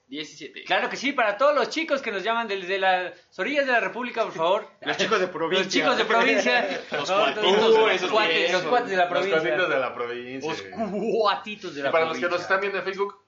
[0.08, 0.64] 771-139-0317.
[0.66, 3.80] Claro que sí, para todos los chicos que nos llaman desde las orillas de la
[3.80, 4.68] República, por favor.
[4.82, 5.64] Los chicos de provincia.
[5.64, 6.80] Los chicos de provincia.
[6.92, 9.40] Los uh, los esos cuates, los cuates de la Los provincia.
[9.40, 10.50] cuatitos de la provincia.
[10.50, 12.42] Los cuatitos de Y la para los que nos provincia.
[12.44, 13.22] están viendo en Facebook,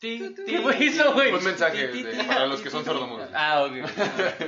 [0.00, 1.32] ¿Qué fue eso, güey?
[1.34, 3.28] un mensaje de- para los que son sordomudos.
[3.34, 3.72] Ah, ok.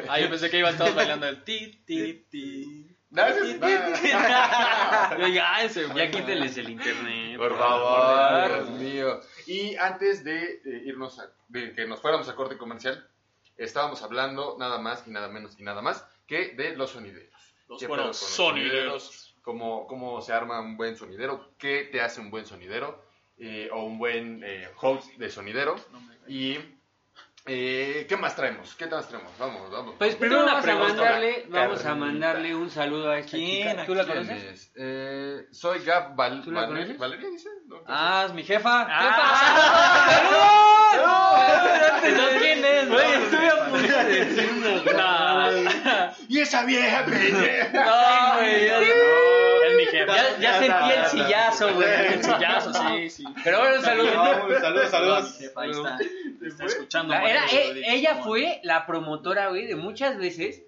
[0.08, 2.86] Ah, yo pensé que iban todos bailando el ti, ti, ti.
[3.10, 3.60] No, ese es-
[5.18, 7.36] Yo ya, ya quítenles el internet.
[7.36, 9.20] Por favor, Dios mío.
[9.50, 13.04] Y antes de eh, irnos a, de que nos fuéramos a corte comercial,
[13.56, 17.34] estábamos hablando nada más y nada menos y nada más que de los sonideros.
[17.68, 19.34] Los ¿Qué buenos sonideros.
[19.42, 21.50] ¿Cómo, ¿Cómo se arma un buen sonidero?
[21.58, 23.04] ¿Qué te hace un buen sonidero?
[23.38, 25.74] Eh, o un buen eh, host de sonidero.
[26.28, 26.56] Y
[27.46, 28.74] eh, ¿qué más traemos?
[28.74, 29.32] ¿Qué más traemos?
[29.38, 29.94] Vamos, vamos.
[29.98, 30.20] Pues vamos.
[30.20, 33.16] primero una vamos a pregunta, mandarle, vamos a mandarle un saludo a.
[33.16, 34.72] ¿A ¿Tú la quién conoces?
[34.76, 36.98] Eh, soy Gab Val ¿Tú la Vale- conoces?
[36.98, 37.48] ¿Valeria dice?
[37.66, 38.86] No, ¿qué Ah, es mi jefa.
[38.88, 40.40] ¡Ah!
[42.02, 42.88] ¿Entonces quién es?
[42.88, 45.50] Güey, estuve a punto de decir una No,
[46.28, 47.84] ¡Y esa vieja pendeja!
[47.84, 48.66] no, güey.
[48.66, 50.14] ya- Es mi jefa.
[50.16, 51.88] Ya, ya sentí el sillazo, güey.
[52.14, 53.24] El sillazo, sí, sí.
[53.44, 54.60] Pero bueno, un saludo.
[54.60, 55.38] Saludos, saludos.
[55.56, 55.98] Ahí está.
[56.50, 57.14] Está escuchando.
[57.14, 57.92] La- era- Morelos e- Eruditos.
[57.94, 60.62] ella fue la promotora, güey, de muchas veces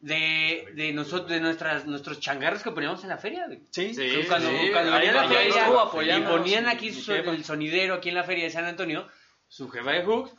[0.00, 3.60] de, de nosotros, de nuestras, nuestros changarros que poníamos en la feria, güey.
[3.70, 7.44] Sí, Sí, cuando sí, cuando ahí- venían a la feria y ponían aquí su- el
[7.44, 9.08] sonidero aquí en la feria de San Antonio,
[9.48, 10.32] su jefa de Hooks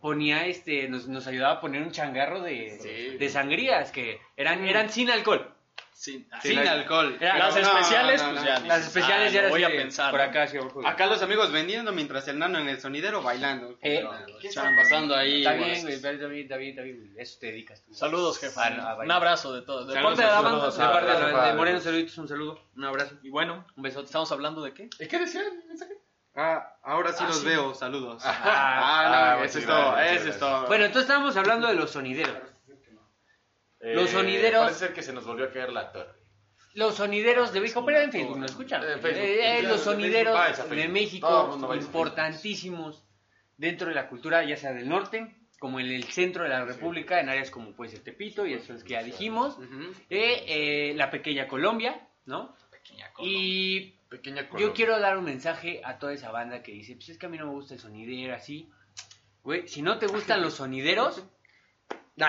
[0.00, 3.16] ponía este, nos, nos ayudaba a poner un changarro de, Sí.
[3.18, 5.54] de sangrías que eran, eran sin alcohol.
[6.00, 7.18] Sin alcohol.
[7.20, 8.58] Era- Las No, especiales, no, pues ya.
[8.60, 10.10] Las especiales Ah, ya eran voy a pensar.
[10.10, 10.80] por acá, sí, abajo.
[10.86, 13.76] Acá los amigos vendiendo mientras el nano en el sonidero bailando.
[13.82, 14.02] Eh,
[14.40, 15.38] ¿Qué está pasando ahí?
[15.42, 15.70] Está güey?
[15.70, 17.10] bien, güey, está bien, está bien, está bien, güey.
[17.18, 17.92] Eso te dedicas tú.
[17.92, 18.62] Saludos, jefa.
[18.66, 19.88] Ah, Un abrazo de todos.
[19.88, 21.26] De Saludos, parte de.
[21.26, 21.80] De parte de, Moreno.
[21.80, 23.16] Saluditos, un saludo, un abrazo.
[23.22, 24.06] Y bueno, Un besote.
[24.06, 24.88] ¿estamos hablando de qué?
[24.98, 25.92] ¿Y qué decía el mensaje?
[26.34, 27.46] Ah, ahora sí Ah, los sí.
[27.46, 28.22] veo, saludos.
[28.24, 30.66] Ah, Ah, no, ah, eso es todo, eso es todo.
[30.66, 32.38] Bueno, entonces estábamos hablando de los sonideros.
[33.80, 36.12] Los Eh, sonideros- Parece ser que se nos volvió a caer la torre.
[36.74, 38.82] Los sonideros de México, pero en Facebook, ¿no escuchan?
[38.82, 39.08] Facebook.
[39.10, 40.70] Eh, eh, Sí, los sonideros Facebook.
[40.76, 43.04] De el México, importantísimos
[43.56, 47.20] dentro de la cultura, ya sea del norte, como en el centro de la República,
[47.20, 49.58] en áreas como puede ser Tepito, y eso es que ya dijimos,
[50.08, 52.54] eh, la pequeña Colombia, ¿no?
[53.18, 54.74] Y Pequeña yo Colombia.
[54.74, 57.36] quiero dar un mensaje a toda esa banda que dice, pues es que a mí
[57.38, 58.70] no me gusta el sonidero, así.
[59.42, 61.22] Güey, si no te gustan los sonideros,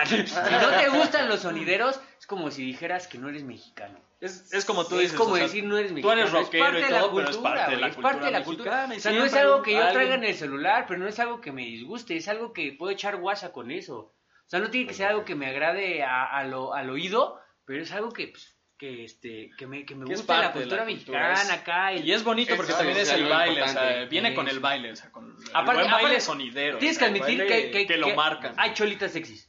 [0.06, 4.00] si no te gustan los sonideros, es como si dijeras que no eres mexicano.
[4.20, 5.18] Es, es como tú es dices.
[5.18, 6.20] como o sea, decir no eres Tú mexicano.
[6.20, 7.96] eres rockero es parte y de la todo, cultura, pero es parte de la es
[7.96, 8.88] parte de la cultura.
[8.96, 11.18] O sea, no es algo que yo alguien- traiga en el celular, pero no es
[11.18, 13.96] algo que me disguste, es algo que puedo echar guasa con eso.
[13.96, 14.14] O
[14.46, 17.82] sea, no tiene que ser algo que me agrade a- a lo- al oído, pero
[17.82, 20.84] es algo que, pues, que, este, que me, que me Que es gusta la cultura
[20.84, 21.92] la cultura, mexicana es- acá.
[21.92, 24.56] el- Y es bonito porque también es es el baile, o sea, viene con Eso.
[24.56, 26.78] el baile, o sea, con el Aparte- buen baile aparte, sonidero.
[26.78, 28.54] Tienes o que sea, admitir baile que, que, lo que marcan.
[28.56, 29.48] Hay cholitas sexys.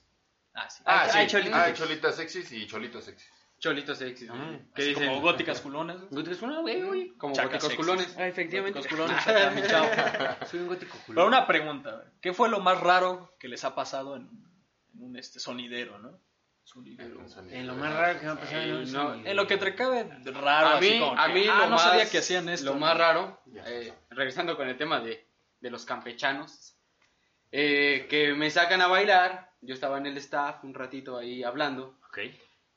[0.53, 0.83] Ah, sí.
[0.85, 1.17] Ah, Hay- sí.
[1.19, 1.79] hay cholitos Ah, sexys.
[1.85, 3.29] cholitas sexys y cholitos sexys.
[3.59, 4.27] Cholitos sexy.
[4.29, 5.07] Ah, ¿Qué Así dicen?
[5.07, 5.97] Como góticas culones.
[6.09, 7.09] Góticos culones, güey, güey.
[7.17, 7.85] Como Chacas góticos sexys.
[7.85, 8.15] culones.
[8.17, 8.79] Ah, efectivamente.
[8.79, 10.45] Góticos culones, acá, mi chavo.
[10.49, 11.27] Soy un gótico Pero culón.
[11.27, 14.23] una pregunta, ¿qué fue lo más raro que les ha pasado en,
[14.93, 16.19] en un este sonidero, no?
[16.65, 17.21] Sonidero.
[17.51, 19.29] En lo más raro que me ha pasado en un no, sonidero.
[19.31, 21.63] En lo que te cabe raro, A así mí, como a que, mí ah, lo
[21.65, 22.65] no más, sabía que hacían esto.
[22.73, 25.27] Lo más raro, eh, regresando con el tema de,
[25.61, 26.75] de los campechanos,
[27.51, 29.52] eh, que me sacan a bailar.
[29.65, 31.97] Yo estaba en el staff un ratito ahí hablando.
[32.09, 32.19] Ok.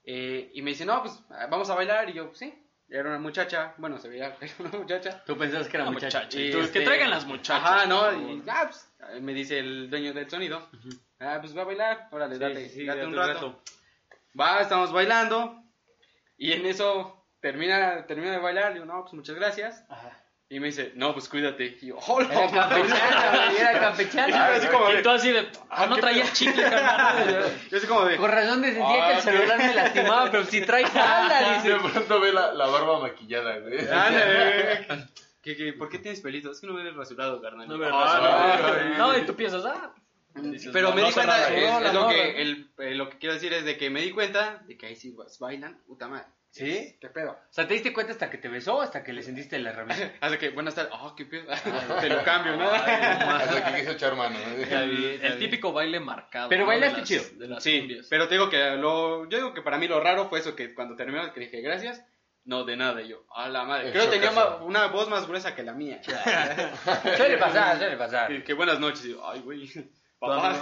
[0.04, 1.20] eh, y me dicen, no, pues
[1.50, 2.08] vamos a bailar.
[2.10, 2.62] Y yo, sí.
[2.88, 3.74] Era una muchacha.
[3.78, 5.24] Bueno, se veía que era una muchacha.
[5.26, 6.20] Tú pensabas que era Una muchacha.
[6.20, 6.40] muchacha.
[6.40, 7.64] Y tú, este- Que traigan las muchachas.
[7.64, 8.12] Ajá, ¿no?
[8.12, 10.68] Y, ah, pues, me dice el dueño del sonido.
[11.18, 12.08] Ah, pues va a bailar.
[12.12, 13.62] Órale, Sí, date, sí, sí, date date un rato.
[14.38, 15.60] Va, estamos bailando.
[16.36, 18.72] Y en eso termina, termina de bailar.
[18.74, 19.84] Digo, no, pues muchas gracias.
[19.88, 20.22] Ajá.
[20.48, 21.76] Y me dice, no, pues cuídate.
[21.82, 22.28] Y yo, hola.
[22.32, 24.46] Era campechana, güey, era campechana.
[24.54, 27.52] así como de, Y tú así de, ah, no traías chicle, carnal.
[27.70, 30.44] yo así como de, Con razón te sentía Ah, que el celular me lastimaba, pero
[30.44, 31.90] si traes anda, De dice.
[31.90, 33.78] pronto ve la, la barba maquillada, güey.
[35.42, 36.52] ¿Qué, qué, por qué tienes pelitos?
[36.56, 37.68] Es que no me ves rasurado, carnal.
[37.68, 37.90] No, me Ah,
[38.60, 38.84] rasurado.
[38.90, 39.12] no.
[39.12, 39.92] No, y tú piensas, ah.
[40.34, 43.08] Dices, Pero no, me no di cuenta, es, es la lo, que, el, eh, lo
[43.08, 45.80] que quiero decir es de que me di cuenta de que ahí sí pues, bailan,
[45.86, 46.26] puta madre.
[46.50, 46.96] ¿Sí?
[47.00, 47.32] ¿Qué pedo?
[47.32, 49.70] O sea, ¿te diste cuenta hasta que te besó o hasta que le sentiste la
[49.70, 50.12] herramienta?
[50.20, 51.44] Hasta que, buenas tardes, oh, qué pedo.
[52.00, 52.70] Te lo cambio, ¿no?
[52.70, 54.38] Hasta que quiso echar mano.
[54.58, 56.48] El típico baile marcado.
[56.48, 56.68] Pero ¿no?
[56.68, 57.24] bailaste chido.
[57.34, 58.06] De las Sí, cumbias.
[58.08, 60.72] pero te digo que lo, yo digo que para mí lo raro fue eso que
[60.74, 62.02] cuando terminamos que dije gracias,
[62.44, 63.88] no de nada yo, a la madre.
[63.88, 64.30] El Creo que tenía
[64.62, 66.00] una voz más gruesa que la mía.
[67.16, 68.32] Suele pasar, suele pasar.
[68.32, 69.68] Y que buenas noches, y yo, ay güey,
[70.18, 70.56] papá.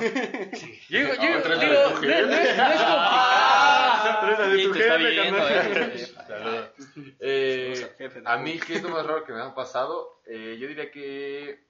[0.89, 2.59] Yo digo, no, es, es
[4.95, 6.07] está viendo, eh.
[6.27, 6.71] Saludos.
[7.21, 10.21] Eh, a mí, ¿qué es lo más raro que me ha pasado?
[10.27, 11.65] Eh, yo diría que.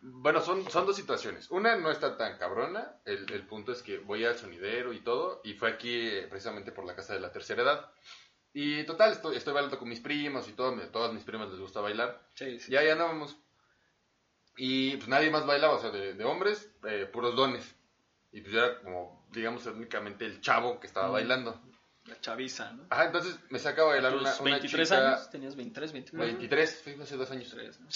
[0.00, 1.50] Bueno, son, son dos situaciones.
[1.50, 3.00] Una no está tan cabrona.
[3.06, 5.40] El, el punto es que voy al sonidero y todo.
[5.44, 7.90] Y fue aquí eh, precisamente por la casa de la tercera edad.
[8.52, 10.72] Y total, estoy, estoy bailando con mis primos y todo.
[10.76, 12.20] me- todas mis primas les gusta bailar.
[12.34, 12.70] Sí, sí.
[12.72, 13.36] Ya ahí andábamos.
[14.56, 17.74] Y pues nadie más bailaba, o sea, de, de hombres, eh, puros dones.
[18.30, 21.60] Y pues yo era como, digamos, únicamente el chavo que estaba bailando.
[22.06, 22.84] La chaviza, ¿no?
[22.90, 25.08] Ajá, entonces me saca a bailar ¿Tus una, una 23 chica.
[25.08, 25.30] años?
[25.30, 26.26] ¿Tenías 23, 24?
[26.38, 27.54] 23, fue hace dos años.
[27.54, 27.88] 23, ¿no?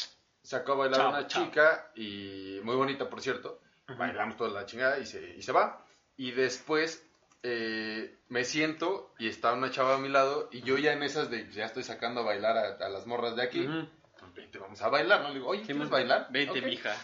[0.43, 1.45] Sacó a bailar Chavo, una chavo.
[1.47, 3.61] chica y muy bonita, por cierto.
[3.87, 5.85] Bailamos toda la chingada y se, y se va.
[6.17, 7.05] Y después
[7.43, 11.31] eh, me siento y está una chava a mi lado y yo ya en esas
[11.31, 13.67] de ya estoy sacando a bailar a, a las morras de aquí.
[13.67, 13.89] Ujú.
[14.19, 15.29] Pues vente, vamos a bailar, ¿no?
[15.29, 16.29] Le digo, oye, ¿quieres bailar?
[16.31, 16.65] Vente, Ok.
[16.67, 16.97] mija.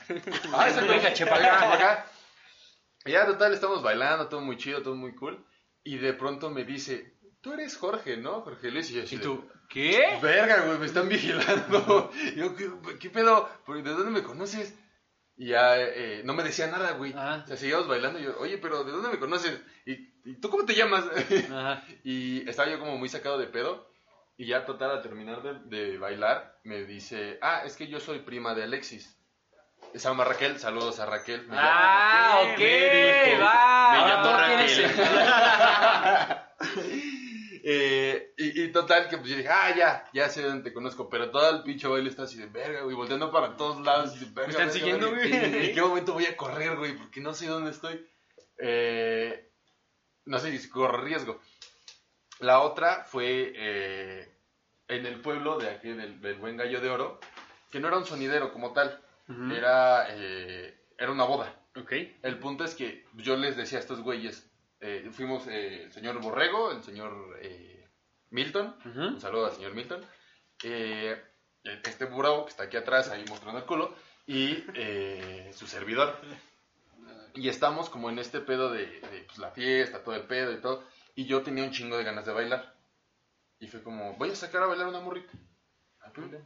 [0.52, 0.90] Ah, exacto.
[0.92, 1.60] Venga, chepa acá.
[1.60, 2.06] Chepa acá.
[3.04, 5.44] Y ya, total, estamos bailando, todo muy chido, todo muy cool.
[5.84, 8.40] Y de pronto me dice, tú eres Jorge, ¿no?
[8.40, 8.90] Jorge Luis.
[8.90, 9.48] Y yo ¿Y tú?
[9.68, 10.18] ¿Qué?
[10.22, 12.10] Verga, güey, me están vigilando.
[12.36, 12.70] Yo, ¿qué,
[13.00, 13.48] qué pedo?
[13.64, 14.74] ¿Por- ¿De dónde me conoces?
[15.36, 17.12] Y ya eh, no me decía nada, güey.
[17.16, 17.40] Ah.
[17.44, 19.60] O sea, seguíamos bailando y yo, oye, pero ¿de dónde me conoces?
[19.84, 19.92] ¿Y,
[20.24, 21.04] y tú cómo te llamas?
[21.50, 21.84] Ajá.
[22.04, 23.90] y estaba yo como muy sacado de pedo.
[24.36, 28.20] Y ya total, a terminar de, de bailar, me dice, ah, es que yo soy
[28.20, 29.16] prima de Alexis.
[29.94, 31.46] Se llama Raquel, saludos a Raquel.
[31.46, 34.06] Me Ah, ok, Me dijo, va.
[34.06, 34.90] me todo Raquel.
[37.66, 41.08] Eh, y, y total, que pues yo dije, ah, ya, ya sé dónde te conozco.
[41.08, 44.14] Pero todo el pinche baile está así de verga, güey, volteando para todos lados.
[44.16, 45.32] y de, verga, están verga, siguiendo, güey?
[45.32, 46.94] ¿En qué momento voy a correr, güey?
[46.94, 48.06] Porque no sé dónde estoy.
[48.58, 49.50] Eh,
[50.26, 51.40] no sé si corro riesgo.
[52.40, 54.28] La otra fue eh,
[54.88, 57.18] en el pueblo de aquí, del, del Buen Gallo de Oro,
[57.70, 61.54] que no era un sonidero como tal, Era, eh, era una boda.
[61.76, 61.92] Ok.
[62.22, 64.48] El punto es que yo les decía a estos güeyes,
[64.80, 67.88] eh, fuimos eh, el señor Borrego, el señor eh,
[68.30, 70.04] Milton, un saludo al señor Milton,
[70.62, 73.94] este burro que está aquí atrás ahí mostrando el culo,
[74.26, 74.62] y
[75.52, 76.20] su servidor.
[77.34, 80.60] Y estamos como en este pedo de, de, pues, la fiesta, todo el pedo y
[80.60, 82.74] todo, y yo tenía un chingo de ganas de bailar.
[83.58, 85.32] Y fue como, voy a sacar a bailar una morrita.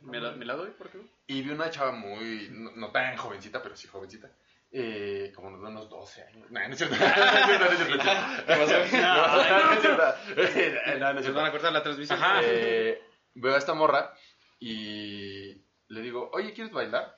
[0.02, 0.70] ¿Me la, me la doy?
[0.70, 0.98] ¿Por qué?
[1.26, 4.30] y vi una chava muy, no, no tan jovencita, pero sí jovencita,
[4.72, 6.50] eh, como de unos 12 años.
[6.50, 6.96] No, no es cierto.
[6.98, 7.96] No, no es cierto.
[7.96, 10.98] No, no es cierto.
[10.98, 12.18] No, no es Se van a cortar la transmisión.
[12.42, 13.02] Eh,
[13.34, 14.12] veo a esta morra
[14.58, 15.54] y
[15.88, 17.16] le digo, oye, ¿quieres bailar?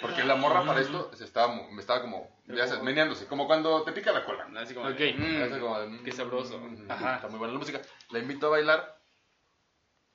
[0.00, 3.82] Porque la morra para esto se estaba, me estaba como, ya sabes, meneándose, como cuando
[3.84, 4.48] te pica la cola.
[4.60, 4.98] Así como, Ok.
[5.16, 6.58] mm, Hace como de, mm, qué sabroso.
[6.58, 7.16] mm, Ajá.
[7.16, 7.80] Está muy buena la música.
[8.10, 8.98] La invito a bailar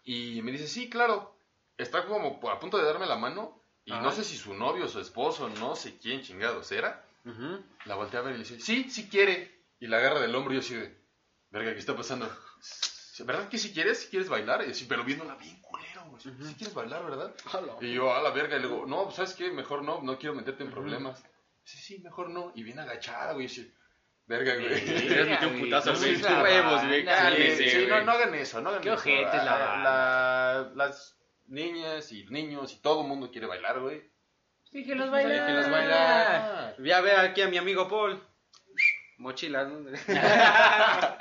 [0.03, 1.36] y me dice, sí, claro.
[1.78, 4.01] Está como a punto de darme la mano y Ajá.
[4.01, 7.03] no sé si su novio, su esposo, no sé quién chingados era.
[7.86, 9.61] La volteé a ver y le dice, sí, sí quiere.
[9.80, 10.97] Y la agarra del hombro y yo así de,
[11.51, 12.30] verga, ¿qué está pasando?
[13.19, 13.99] ¿Verdad que si quieres?
[14.01, 14.63] ¿Si quieres bailar?
[14.67, 16.21] Y así, pero viéndola bien culero, güey.
[16.21, 17.34] Si quieres bailar, ¿verdad?
[17.82, 19.51] Y yo, a la verga, y le digo, no, pues, ¿sabes qué?
[19.51, 21.23] Mejor no, no quiero meterte en problemas.
[21.63, 22.51] Sí, sí, mejor no.
[22.55, 23.73] Y bien agachada, güey, así,
[24.28, 25.47] verga, güey.
[25.55, 26.15] Un putazo, güey.
[26.23, 27.05] Huevos, güey.
[27.57, 28.97] Sí, no, no hagan eso, no hagan Qué eso.
[28.99, 31.16] ojete es la Ah, la- Las
[31.48, 34.04] niñas y niños y todo el mundo quiere bailar, güey.
[34.72, 35.72] Déjenlos Déjenlos bailar.
[35.72, 36.76] bailar.
[36.84, 38.22] Ya ve aquí a mi amigo Paul.
[39.18, 39.80] Mochilas, ¿no?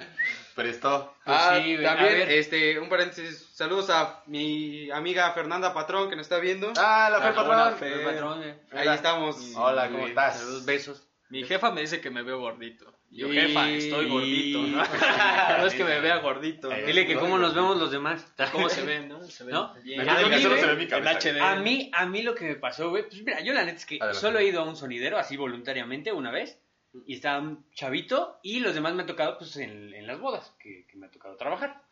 [0.55, 1.15] prestó.
[1.25, 6.09] Pues ah, sí, güey, a también, este, un paréntesis, saludos a mi amiga Fernanda Patrón
[6.11, 6.73] que nos está viendo.
[6.77, 8.05] Ah, la Fer Ah, buena Patrón.
[8.05, 8.61] Patrón, eh.
[8.73, 9.55] Ahí estamos.
[9.55, 10.39] Hola, ¿cómo estás?
[10.39, 11.06] Saludos, besos.
[11.29, 12.93] Mi jefa me dice que me veo gordito.
[13.11, 14.77] Yo, Y- jefa, estoy gordito, ¿no?
[15.59, 16.71] no es que me vea gordito.
[16.71, 16.87] ¿no?
[16.87, 18.33] Dile que cómo nos vemos los demás.
[18.53, 19.23] ¿Cómo se ven, no?
[19.25, 19.75] Se ven ¿No?
[19.83, 19.99] bien.
[19.99, 21.41] Me dijeron que solo se ve mi en cabeza, HD.
[21.41, 23.87] A mí, a mí lo que me pasó, güey, pues mira, yo la neta es
[23.87, 24.21] que Adelante.
[24.21, 26.61] solo he ido a un sonidero así voluntariamente una vez
[27.07, 30.55] y estaba un chavito y los demás me ha tocado pues en, en las bodas
[30.61, 31.83] que, que me ha tocado trabajar.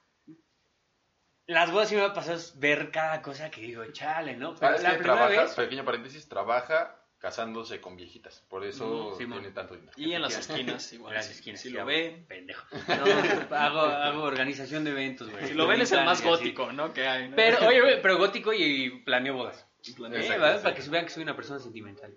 [1.47, 4.55] Las bodas sí me ha pasado ver cada cosa que digo, chale, ¿no?
[4.55, 5.55] Pero Ah, es la que primera trabaja, vez...
[5.55, 8.45] pequeño paréntesis, trabaja casándose con viejitas.
[8.51, 9.93] Por eso sí, tiene tanto dinero.
[9.97, 11.15] Y en las esquinas igual.
[11.15, 12.27] En las esquinas, Si sí, lo ven.
[12.27, 12.67] Pendejo.
[12.71, 12.77] No,
[13.57, 15.47] hago, hago organización de eventos, güey.
[15.49, 16.29] Si lo ven es el más así.
[16.29, 16.93] gótico, ¿no?
[16.93, 17.37] Que hay, ¿no?
[17.37, 19.67] Pero, oye, pero gótico y planeo bodas.
[19.97, 20.19] Planeo.
[20.19, 20.57] Eh, Exacto, ¿vale?
[20.57, 20.75] exacto.
[20.75, 22.15] Para que vean que soy una persona sentimental.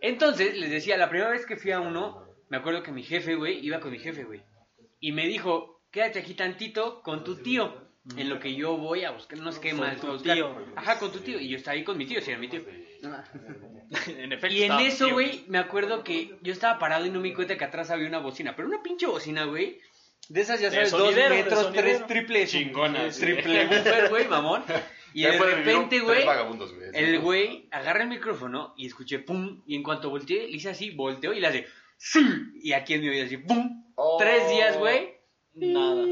[0.00, 3.34] Entonces, les decía, la primera vez que fui a uno, me acuerdo que mi jefe,
[3.34, 4.42] güey, iba con mi jefe, güey.
[4.98, 7.87] Y me dijo, quédate aquí tantito con tu tío.
[8.16, 10.00] En lo que yo voy a buscar, no sé qué Con más.
[10.00, 10.34] tu a buscar.
[10.34, 10.56] tío.
[10.76, 11.38] Ajá, con tu tío.
[11.38, 12.60] Y yo estaba ahí con mi tío, si era mi tío.
[14.18, 14.56] en efecto.
[14.56, 17.34] Y en estaba eso, güey, me acuerdo que yo estaba parado y no me di
[17.34, 18.56] cuenta que atrás había una bocina.
[18.56, 19.80] Pero una pinche bocina, güey.
[20.28, 23.68] De esas, ya sabes, dos metros, tres triple Chingonas, sí, Triple
[24.10, 24.62] güey, mamón.
[25.14, 26.24] Y de repente, güey.
[26.92, 29.62] el güey agarra el micrófono y escuché pum.
[29.66, 32.20] Y en cuanto volteé, le hice así, volteó y le hace sí.
[32.62, 33.84] Y aquí en mi oído así, pum.
[33.94, 34.18] Oh.
[34.18, 35.14] Tres días, güey.
[35.54, 36.04] Nada.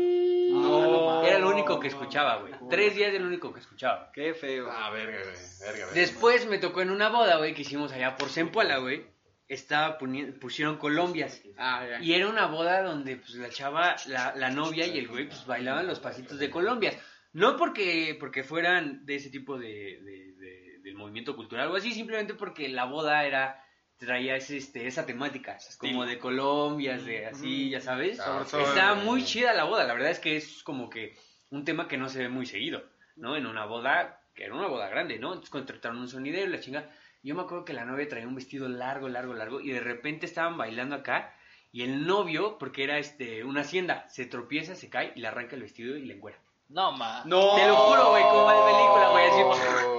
[0.80, 2.52] No, era lo único que escuchaba, güey.
[2.70, 4.10] Tres días era lo único que escuchaba.
[4.12, 4.68] Qué feo.
[4.70, 5.34] Ah, verga, güey.
[5.60, 5.92] Verga, verga.
[5.94, 9.06] Después me tocó en una boda, güey, que hicimos allá por Zempoala, güey.
[9.48, 9.96] Estaba
[10.40, 11.40] pusieron colombias.
[11.56, 12.00] Ah, ya.
[12.02, 15.46] Y era una boda donde pues la chava, la, la novia y el güey pues
[15.46, 16.96] bailaban los pasitos de colombias.
[17.32, 19.68] No porque, porque fueran de ese tipo de,
[20.02, 23.62] de- de- del movimiento cultural o así, simplemente porque la boda era
[23.98, 28.20] traía ese, este, esa temática, como de colombias, de así, ya sabes.
[28.20, 28.54] Ok.
[28.54, 31.16] Estaba muy chida la boda, la verdad es que es como que
[31.50, 32.82] un tema que no se ve muy seguido,
[33.16, 33.36] ¿no?
[33.36, 35.28] En una boda, que era una boda grande, ¿no?
[35.28, 36.90] Entonces contrataron un sonidero y la chinga.
[37.22, 40.26] Yo me acuerdo que la novia traía un vestido largo, largo, largo, y de repente
[40.26, 41.34] estaban bailando acá,
[41.72, 45.56] y el novio, porque era este una hacienda, se tropieza, se cae y le arranca
[45.56, 46.38] el vestido y le encuera.
[46.68, 47.22] No, ma.
[47.24, 47.54] No.
[47.54, 49.95] Te lo juro, güey, como de película, güey, así.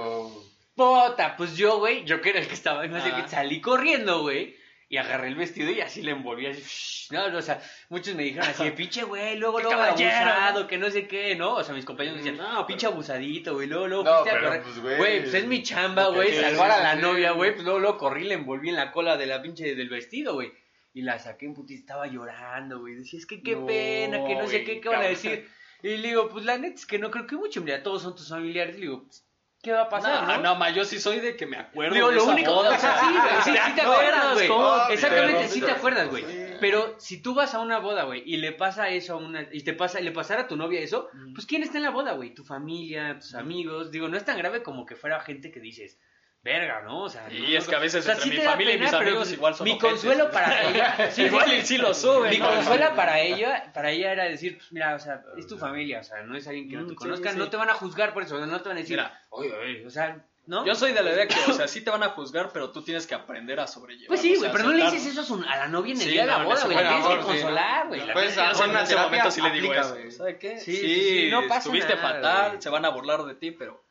[0.78, 4.22] Puta, pues yo, güey, yo que era el que estaba, no sé qué, salí corriendo,
[4.22, 4.56] güey,
[4.88, 6.62] y agarré el vestido y así le envolví así.
[6.62, 10.66] shh, No, no, o sea, muchos me dijeron así, pinche güey, luego, ¡Qué luego abusado,
[10.68, 11.56] que no sé qué, ¿no?
[11.56, 14.40] O sea, mis compañeros me decían, no, pinche abusadito, güey, luego, luego No, a pero,
[14.46, 14.62] correr.
[14.62, 17.02] pues, güey, Güey, pues es mi chamba, güey, salvar a la sí.
[17.02, 19.88] novia, güey, pues luego, luego corrí, le envolví en la cola de la pinche del
[19.88, 20.52] vestido, güey.
[20.94, 22.94] Y la saqué en putis, estaba llorando, güey.
[22.94, 25.48] Decía, es que qué No, pena, que no sé qué, qué van a decir.
[25.82, 28.16] Y le digo, pues la neta es que no creo que mucho, mira, todos son
[28.16, 28.74] tus familiares.
[28.76, 29.24] Le digo, pues,
[29.62, 30.42] ¿qué va a pasar, no, no?
[30.42, 32.76] no, ma, yo sí soy de que me acuerdo Digo, de lo esa único, boda,
[32.76, 34.48] o sea, sí, güey, sí, sí te acuerdas, güey.
[34.92, 36.24] Exactamente, Pero- sí te acuerdas, güey.
[36.60, 39.62] Pero si tú vas a una boda, güey, y le pasa eso a una, y
[39.62, 42.34] te pasa, le pasara a tu novia eso, pues ¿quién está en la boda, güey?
[42.34, 43.90] Tu familia, tus amigos.
[43.92, 45.98] Digo, no es tan grave como que fuera gente que dices,
[46.42, 47.02] verga, ¿no?
[47.04, 48.50] O sea, Y no- es que a veces o sea, entre sí mi te da
[48.52, 49.90] familia y mis pero, amigos pues, igual son Mi ojetes.
[49.90, 52.30] consuelo para ella, sí, Igual sí, y sí lo suben.
[52.30, 52.48] mi ¿no?
[52.48, 56.04] consuela para ella, para ella era decir, pues mira, o sea, es tu familia, o
[56.04, 57.38] sea, no es alguien que no Mm, te sí, conozca, sí.
[57.38, 59.20] no te van a juzgar por eso, o sea, no te van a decir, Mira.
[59.30, 60.64] oye, oye, o sea, ¿no?
[60.64, 62.82] Yo soy de la idea que, o sea, sí te van a juzgar, pero tú
[62.82, 64.06] tienes que aprender a sobrellevar.
[64.08, 64.98] Pues sí, o güey, sea, pero no le aceptar.
[65.00, 66.64] dices eso a, su- a la novia en el Sí, día de la no, boda,
[66.64, 67.26] güey, la tienes que sí, ¿no?
[67.26, 68.00] consolar, güey.
[68.06, 70.16] la Pues, tienes que ah, Yo en ese momento sí le digo aplica, eso.
[70.16, 70.58] ¿Sabes qué?
[70.58, 72.62] Sí, Sí, sí, sí, no pasa estuviste nada, fatal, güey.
[72.62, 73.84] se van a burlar de ti, pero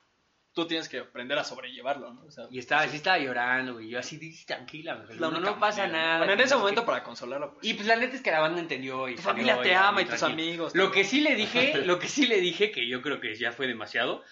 [0.57, 2.23] tú tienes que aprender a sobrellevarlo, ¿no?
[2.25, 3.89] O sea, Y estaba, así estaba llorando, güey.
[3.89, 5.19] Yo así, "Dice, tranquila, güey.
[5.19, 5.99] No, no pasa manera.
[5.99, 6.17] nada.
[6.17, 6.85] Bueno, en que ese momento qué.
[6.87, 7.65] para consolarlo, pues.
[7.67, 10.05] Y pues la neta es que la banda entendió y tu familia te ama y
[10.05, 10.15] tranquilo.
[10.15, 10.75] tus amigos.
[10.75, 13.51] Lo que sí le dije, lo que sí le dije, que yo creo que ya
[13.51, 14.23] fue demasiado,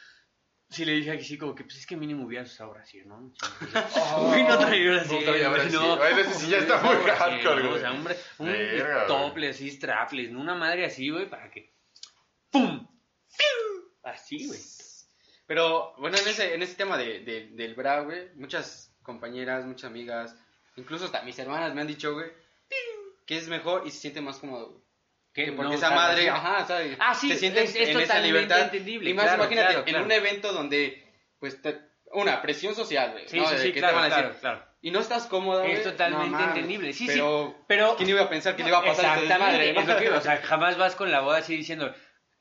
[0.70, 3.32] sí le dije que sí, como que pues es que mínimo hubieras usado Brasil, ¿no?
[4.32, 5.18] Uy, no traía Brasil.
[5.20, 5.74] No traía Brasil.
[5.80, 6.02] no.
[6.02, 7.74] Ay, ese sí ya está muy hardcore, güey.
[7.76, 9.08] O sea, hombre, un Verga, güey.
[9.08, 10.42] tople así, strapless, ¿no?
[10.42, 11.72] una madre así, güey, para que
[12.50, 12.88] ¡pum!
[14.04, 14.60] Así, güey.
[15.48, 19.90] Pero bueno, en ese, en ese tema de, de- del bra, güey, muchas compañeras, muchas
[19.92, 20.36] amigas,
[20.76, 22.32] incluso hasta mis hermanas me han dicho, güey,
[23.28, 24.86] que es mejor y se siente más cómodo, güey.
[25.34, 26.30] Que Que porque no esa usar madre, Brasil.
[26.46, 26.98] ajá, ¿sabes?
[27.00, 28.62] Ah, sí, te sientes es- es en esa libertad.
[28.62, 30.00] entendible, Y más claro, imagínate, claro, claro.
[30.00, 31.82] en un evento donde, pues, te-
[32.14, 33.28] una presión social, güey.
[33.28, 33.48] Sí, ¿no?
[33.50, 34.66] sí, sí, te claro, van a decir, claro, claro.
[34.82, 38.30] Y no estás cómoda, Es totalmente no entendible, sí, sí, pero, pero- ¿quién iba a
[38.30, 39.82] pensar que le iba a pasar este Exactamente, desmadre, no?
[39.82, 41.94] es lo que o sea, jamás vas con la boda así diciendo,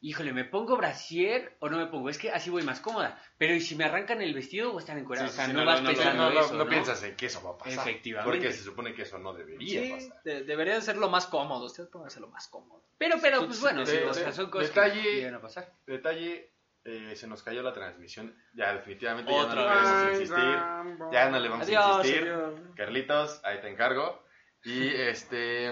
[0.06, 2.08] híjole, ¿me pongo brasier o no me pongo?
[2.10, 3.18] Es que así voy más cómoda.
[3.38, 5.30] Pero ¿y si me arrancan el vestido o están encuerados?
[5.32, 7.02] Sí, o sea, sí, no, no, vas no, no, pensando no, no, eso, no piensas
[7.02, 7.88] en que eso va a pasar.
[7.88, 8.30] Efectivamente.
[8.38, 10.22] Porque se supone que eso no debería Sí, pasar.
[10.24, 11.66] de- debería de ser lo más cómodo.
[11.66, 12.84] Ustedes pónganse lo más cómodo.
[12.98, 15.72] Pero, pero, pues bueno, de- sí, o sea, son cosas detalle- que llegan a pasar.
[15.86, 16.52] Detalle,
[16.84, 18.36] eh, se nos cayó la transmisión.
[18.52, 21.10] Ya, definitivamente Otra ya no le vamos a insistir.
[21.12, 22.22] Ya no le vamos a insistir.
[22.30, 22.60] adiós.
[22.76, 24.22] Carlitos, ahí te encargo.
[24.64, 25.70] Y este.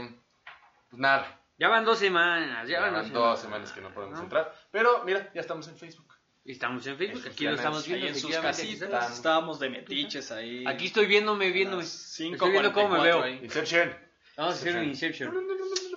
[0.89, 1.39] Pues nada.
[1.63, 3.71] Ya van dos semanas, ya, Ya van dos dos semanas.
[3.71, 4.25] que no podemos ¿No?
[4.25, 4.53] entrar.
[4.73, 6.13] Pero mira, ya estamos en Facebook.
[6.45, 8.09] Estamos en Facebook, En aquí lo estamos Ahí viendo.
[8.09, 9.13] en sus casitas, estamos.
[9.13, 10.65] estábamos de metiches ahí.
[10.67, 11.85] Aquí estoy viéndome, viéndome.
[11.85, 13.23] Cinco Estoy viendo cómo me veo.
[13.23, 13.39] ahí.
[13.45, 13.97] Inception.
[14.37, 15.33] Vamos a hacer un Inception.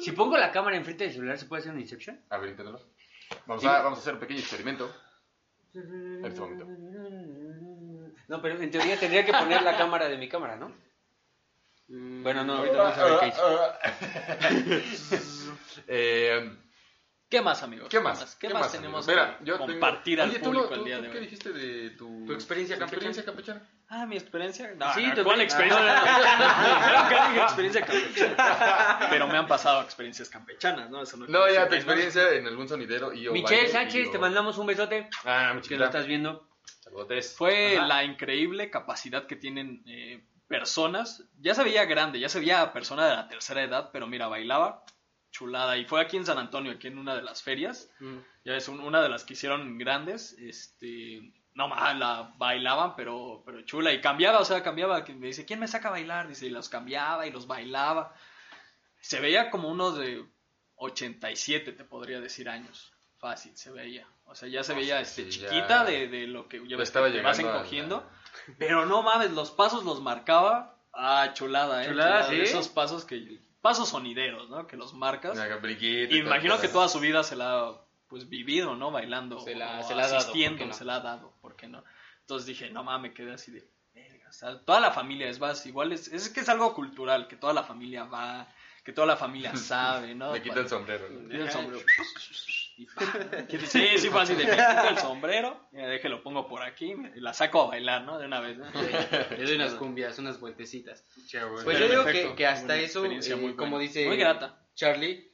[0.02, 2.22] Si pongo la cámara enfrente del celular, ¿se puede hacer un Inception?
[2.30, 2.80] A ver, inténtalo.
[3.48, 4.96] Vamos, a, vamos a hacer un pequeño experimento.
[5.74, 6.68] En este momento.
[8.28, 10.72] No, pero en teoría tendría que poner la cámara de mi cámara, ¿no?
[11.88, 15.20] Bueno, no, ahorita vamos a ver qué hice.
[15.88, 16.58] eh,
[17.28, 17.90] ¿Qué más, amigos?
[17.90, 18.36] ¿Qué más?
[18.36, 19.08] ¿Qué, más tenemos amigos?
[19.08, 21.10] Mira, que yo tengo- compartir al Oye, tú público no- el tú- día tú de
[21.10, 21.24] ¿Qué hoy?
[21.24, 23.24] dijiste de tu, Tu experiencia campechana.
[23.26, 23.70] campechana?
[23.90, 24.74] Ah, mi experiencia.
[24.76, 25.82] No, Sí, no, tu ¿cuál experiencia.
[25.96, 26.16] experiencia?
[27.10, 29.08] Nunca dije experiencia campechana.
[29.10, 31.02] Pero me han pasado experiencias campechanas, ¿no?
[31.02, 34.58] Eso no, No, ya, tu experiencia en algún sonidero y o Michelle Sánchez, te mandamos
[34.60, 35.10] un besote.
[35.26, 36.48] Ah, mi Que lo estás viendo.
[36.82, 37.36] Saludotes.
[37.36, 37.88] Fue Ajá.
[37.88, 41.24] la increíble capacidad que tienen eh, personas.
[41.40, 44.84] Ya se veía grande, ya se veía persona de la tercera edad, pero mira, bailaba
[45.36, 45.78] chulada.
[45.78, 47.90] Y fue aquí en San Antonio, aquí en una de las ferias.
[48.00, 48.18] Mm.
[48.46, 50.34] Ya es un- una de las que hicieron grandes.
[50.40, 53.92] Este, no más, la bailaban, pero, pero chula.
[53.94, 55.04] Y cambiaba, o sea, cambiaba.
[55.08, 56.28] Me dice, ¿quién me saca a bailar?
[56.28, 58.14] Dice, y los cambiaba y los bailaba.
[59.02, 60.24] Se veía como unos de
[60.78, 62.92] 87, te podría decir, años.
[63.18, 64.08] Fácil, se veía.
[64.26, 67.08] O sea, ya se veía este, sí, ya- chiquita de, de lo que ya estaba
[67.12, 68.08] que te vas la- encogiendo.
[68.60, 70.78] Pero no mames, los pasos los marcaba.
[70.94, 71.88] Ah, chulada, eh.
[71.90, 72.42] Chulada, de ¿sí?
[72.44, 73.40] Esos pasos que.
[73.66, 74.68] Pasos sonideros, ¿no?
[74.68, 75.36] Que los marcas.
[76.14, 78.92] Y imagino que toda su vida se la ha pues vivido, ¿no?
[78.92, 80.74] Bailando, Se la- o se la ha dado, asistiendo, ¿por qué no?
[80.76, 81.84] se la ha dado, ¿por qué no?
[82.20, 85.66] Entonces dije, no mames, quedé así de, verga, o sea, toda la familia es más,
[85.66, 88.48] igual es, es que es algo cultural, que toda la familia va,
[88.84, 90.32] que toda la familia sabe, ¿no?
[90.34, 91.10] Me quita el sombrero.
[91.10, 91.22] ¿no?
[91.22, 91.84] Me quita el sombrero.
[93.68, 96.94] Sí, sí fue así de, me quito el sombrero, mira, deje, lo pongo por aquí,
[97.16, 98.18] y la saco a bailar, ¿no?
[98.20, 98.66] De una vez, ¿no?
[98.72, 101.06] Le doy unas cumbias, unas vueltecitas.
[101.32, 104.18] Pues Pero yo digo que, que hasta una eso, eh, muy como buena, dice muy
[104.18, 104.60] grata.
[104.76, 105.32] Charlie,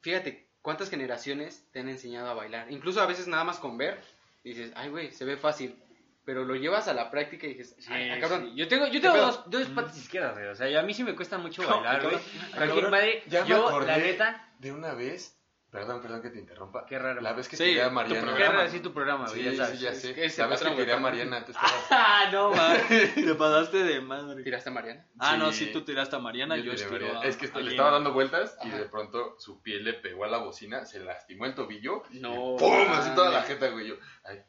[0.00, 2.70] fíjate cuántas generaciones te han enseñado a bailar.
[2.70, 4.00] Incluso a veces nada más con ver,
[4.44, 5.76] dices, ay güey, se ve fácil.
[6.24, 8.50] Pero lo llevas a la práctica y dices, Sí, ay, ah, cabrón.
[8.50, 8.56] sí.
[8.56, 10.46] Yo tengo, yo ¿Qué tengo dos, dos patas izquierdas, güey.
[10.48, 12.16] O sea, a mí sí me cuesta mucho bailar, güey.
[12.54, 15.39] Cualquier madre, Ya me yo, acordé la neta, de una vez.
[15.70, 16.84] Perdón, perdón que te interrumpa.
[16.84, 17.20] Qué raro.
[17.20, 18.34] La vez que Sí, tiré a tu Mariana.
[18.36, 20.14] qué raro así tu programa, Sí, ya sí, ya sé.
[20.14, 20.98] que La vez que tiré a.
[20.98, 21.86] Mariana, tú estabas.
[21.90, 22.88] Ah, no, mames.
[23.14, 24.42] Te pasaste de madre.
[24.42, 25.06] ¿Tiraste a Mariana?
[25.20, 25.70] Ah, no, Sí.
[25.72, 27.20] tú tiraste a Mariana, yo, tiré a estiro Mariana.
[27.20, 30.28] a Es que le estaba dando vueltas y de pronto su piel le pegó a
[30.28, 32.02] la bocina, se lastimó el tobillo.
[32.10, 32.56] No.
[32.56, 32.88] Y ¡Pum!
[32.92, 33.86] Así toda la jeta, güey.
[33.86, 33.94] Yo,
[34.24, 34.42] ay.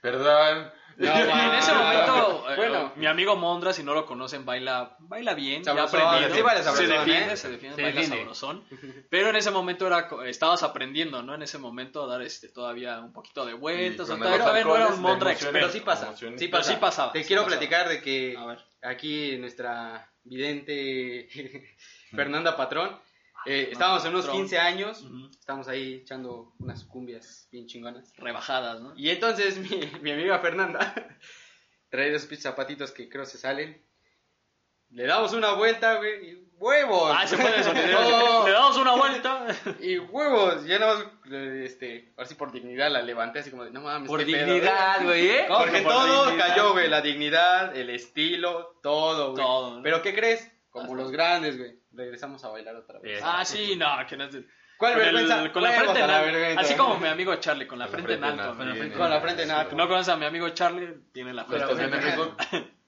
[0.00, 0.70] Perdón.
[1.00, 2.92] Y en ese momento, eh, Bueno.
[2.96, 6.34] mi amigo Mondra, si no lo conocen, baila, baila bien, ya Sabrosón, aprendido.
[6.34, 7.36] sí baila se defiende, ¿eh?
[7.36, 8.18] se defiende, Se baila defiende.
[8.18, 8.64] sabrosón.
[9.08, 11.34] Pero en ese momento era, estabas aprendiendo, ¿no?
[11.36, 14.10] En ese momento dar este todavía un poquito de vueltas.
[14.10, 15.52] O todavía no era un Mondra experto.
[15.52, 16.40] Pero sí pasa, Emociones.
[16.40, 16.72] sí Pero pasa.
[16.72, 17.58] sí pasaba, Te sí quiero pasaba.
[17.60, 18.36] platicar de que
[18.82, 21.28] aquí nuestra vidente
[22.10, 22.98] Fernanda Patrón,
[23.46, 24.42] eh, estábamos en unos Patrón.
[24.42, 25.30] 15 años, Ujú.
[25.30, 28.12] estábamos ahí echando unas cumbias bien chingonas.
[28.16, 28.92] Rebajadas, ¿no?
[28.96, 30.94] Y entonces mi, mi amiga Fernanda
[31.88, 33.84] trae dos zapatitos que creo se salen.
[34.90, 37.14] Le damos una vuelta, güey, y huevos.
[37.14, 38.00] Ah, se fue de sonidero.
[38.00, 39.46] No, Le damos una vuelta.
[39.80, 40.64] y huevos.
[40.64, 43.82] Ya nada más, eh, este, ahora sí por dignidad la levanté así como de, no
[43.82, 45.44] mames, Por dignidad, güey, ¿eh?
[45.46, 46.48] ¿Cómo Porque que por todo dignidad?
[46.48, 46.88] cayó, güey.
[46.88, 49.44] La dignidad, el estilo, todo, güey.
[49.44, 49.82] Todo, ¿no?
[49.82, 50.50] Pero ¿qué crees?
[50.70, 51.78] Como los grandes, güey.
[51.92, 53.20] Regresamos a bailar otra vez.
[53.24, 54.46] Ah, sí, no, que no es de-
[54.78, 55.52] ¿Cuál con, el- vergüenza?
[55.52, 56.60] con la frente en la alto.
[56.60, 58.52] Así como mi amigo Charlie, con la Con la frente en frente en alto.
[58.52, 58.74] alto, ¿no?
[58.74, 59.76] bien, Con la frente en alto.
[59.76, 62.36] No conoces a mi amigo Charlie, tiene la frente en en alto.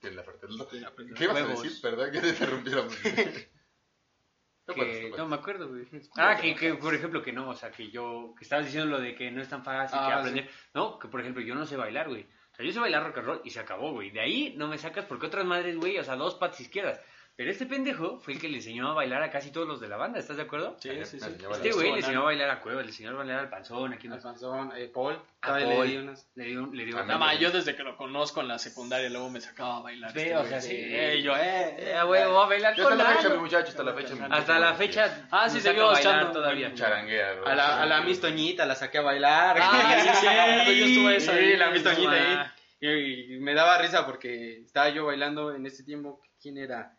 [0.03, 0.47] En la frente.
[0.81, 1.15] la frente.
[1.15, 1.73] ¿Qué ibas a decir?
[1.83, 2.33] Perdón que te
[4.75, 5.87] puedes, Que, no me acuerdo, güey.
[6.17, 9.01] Ah, que, que, por ejemplo, que no, o sea, que yo, que estabas diciendo lo
[9.01, 10.49] de que no es tan fácil que Ah, aprender.
[10.75, 12.23] No, que por ejemplo, yo no sé bailar, güey.
[12.53, 14.11] O sea, yo sé bailar rock and roll y se acabó, güey.
[14.13, 17.01] De ahí no me sacas porque otras madres, güey, o sea, dos patas izquierdas.
[17.37, 19.89] Pero este pendejo fue el que le enseñó a bailar a casi todos los de
[19.89, 20.77] la banda, ¿estás de acuerdo?
[20.79, 21.27] Sí, sí, sí.
[21.53, 24.09] Este güey le enseñó a bailar a Cueva, le enseñó a bailar al panzón, aquí
[24.09, 24.25] en los...
[24.27, 25.19] Alfonso, eh, Paul.
[25.41, 25.89] A todavía le Paul.
[25.89, 28.59] di unas- Le dio, le dio Nada más, yo desde que lo conozco en la
[28.59, 30.13] secundaria, luego me sacaba a bailar.
[30.13, 30.75] Sí, este o sea, sí.
[30.77, 33.69] Eh, yo, eh, Eh, güey, voy a bailar Yo hasta con la fecha, mi muchacho,
[33.71, 34.15] hasta la fecha.
[34.17, 35.29] mi Hasta la fecha.
[35.31, 36.33] Ah, sí, seguimos saca a bailar echando.
[36.41, 36.75] todavía.
[36.75, 37.51] Charanguea, güey.
[37.51, 39.57] A la, a la Miss Toñita la saqué a bailar.
[39.59, 42.35] Ah, sí, cierto, yo estuve esa Sí, ahí, la Miss Toñita ahí.
[42.37, 42.55] Ah.
[42.81, 46.21] Y, y me daba risa porque estaba yo bailando en ese tiempo.
[46.43, 46.95] ¿Quién era?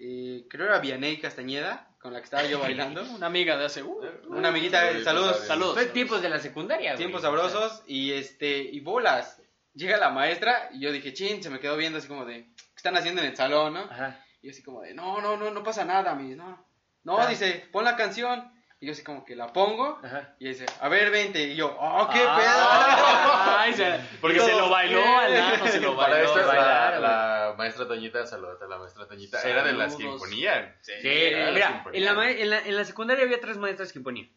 [0.00, 3.02] Eh, creo era Vianey Castañeda, con la que estaba yo bailando.
[3.14, 3.82] Una amiga de hace.
[3.82, 5.46] Uh, Una amiguita, Saluditos, saludos, saluditos.
[5.48, 5.74] saludos.
[5.74, 6.96] Fue tiempos de la secundaria, güey.
[6.98, 9.42] Tiempos sabrosos y este y bolas.
[9.74, 12.72] Llega la maestra y yo dije, chin, se me quedó viendo así como de, ¿qué
[12.76, 13.80] están haciendo en el salón, no?
[13.80, 14.24] Ajá.
[14.42, 16.66] Y yo así como de, no, no, no, no pasa nada, mis, no.
[17.04, 17.26] No, Ah.
[17.28, 18.50] dice, pon la canción.
[18.82, 20.00] Y yo así como que la pongo.
[20.02, 20.34] Ajá.
[20.38, 21.42] Y dice, a ver, vente.
[21.42, 25.94] Y yo, oh, qué Ah, Ay, se- porque se lo bailó al nano, se lo
[25.96, 26.26] Para bailó.
[26.28, 30.04] esto, la, bailar, la maestra Toñita, saludos a la maestra Toñita, era de las que
[30.04, 30.76] imponían.
[30.80, 33.58] Sí, era las que mira, en la, ma- en, la, en la secundaria había tres
[33.58, 34.30] maestras que imponían.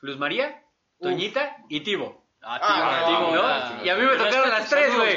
[0.00, 0.62] Luz María,
[1.00, 2.27] Toñita y Tibo.
[2.40, 3.48] Ah, Ah, tío, no, tío, ¿no?
[3.48, 5.16] ah, Y a mí me tocaron las tres, güey.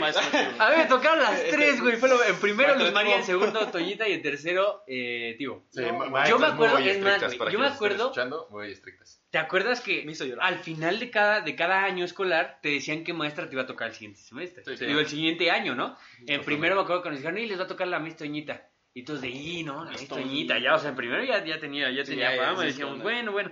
[0.60, 1.96] A mí me tocaron las tres, güey.
[1.98, 5.64] Fue lo- en primero Luz María, en segundo Toñita y en tercero eh, Tibo.
[5.70, 9.22] Sí, Yo me acuerdo, es más, yo me acuerdo- escuchando, muy estrictas.
[9.30, 10.46] ¿Te acuerdas que Me hizo llorar.
[10.48, 13.68] al final de cada, de cada año escolar te decían qué maestra te iba a
[13.68, 14.64] tocar el siguiente semestre?
[14.66, 14.86] Sí, sí.
[14.86, 15.96] Digo, el siguiente año, ¿no?
[16.28, 18.68] En primero me acuerdo que nos dijeron, y les va a tocar la Miss Toñita.
[18.94, 20.60] Y todos de, y no, la Miss Toñita.
[20.60, 22.64] Ya, o sea, en primero ya, ya tenía, ya Sí, tenía fama.
[22.66, 23.52] decíamos, bueno, bueno.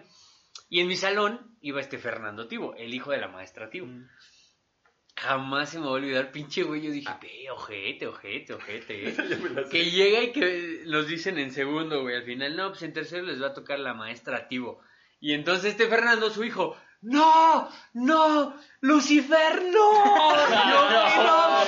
[0.68, 3.88] Y en mi salón iba este Fernando Tibo, el hijo de la maestra Tibo.
[5.16, 6.82] Jamás se me va a olvidar, pinche güey.
[6.82, 9.10] Yo dije, ve, ojete, ojete, ojete.
[9.10, 9.16] eh".
[9.72, 12.16] que llega y que nos dicen en segundo, güey.
[12.16, 14.82] Al final, no, pues en tercero les va a tocar la maestra Tibo.
[15.20, 17.70] Y entonces este Fernando, su hijo, ¡No!
[17.94, 18.56] ¡No!
[18.82, 19.90] ¡Lucifer, no!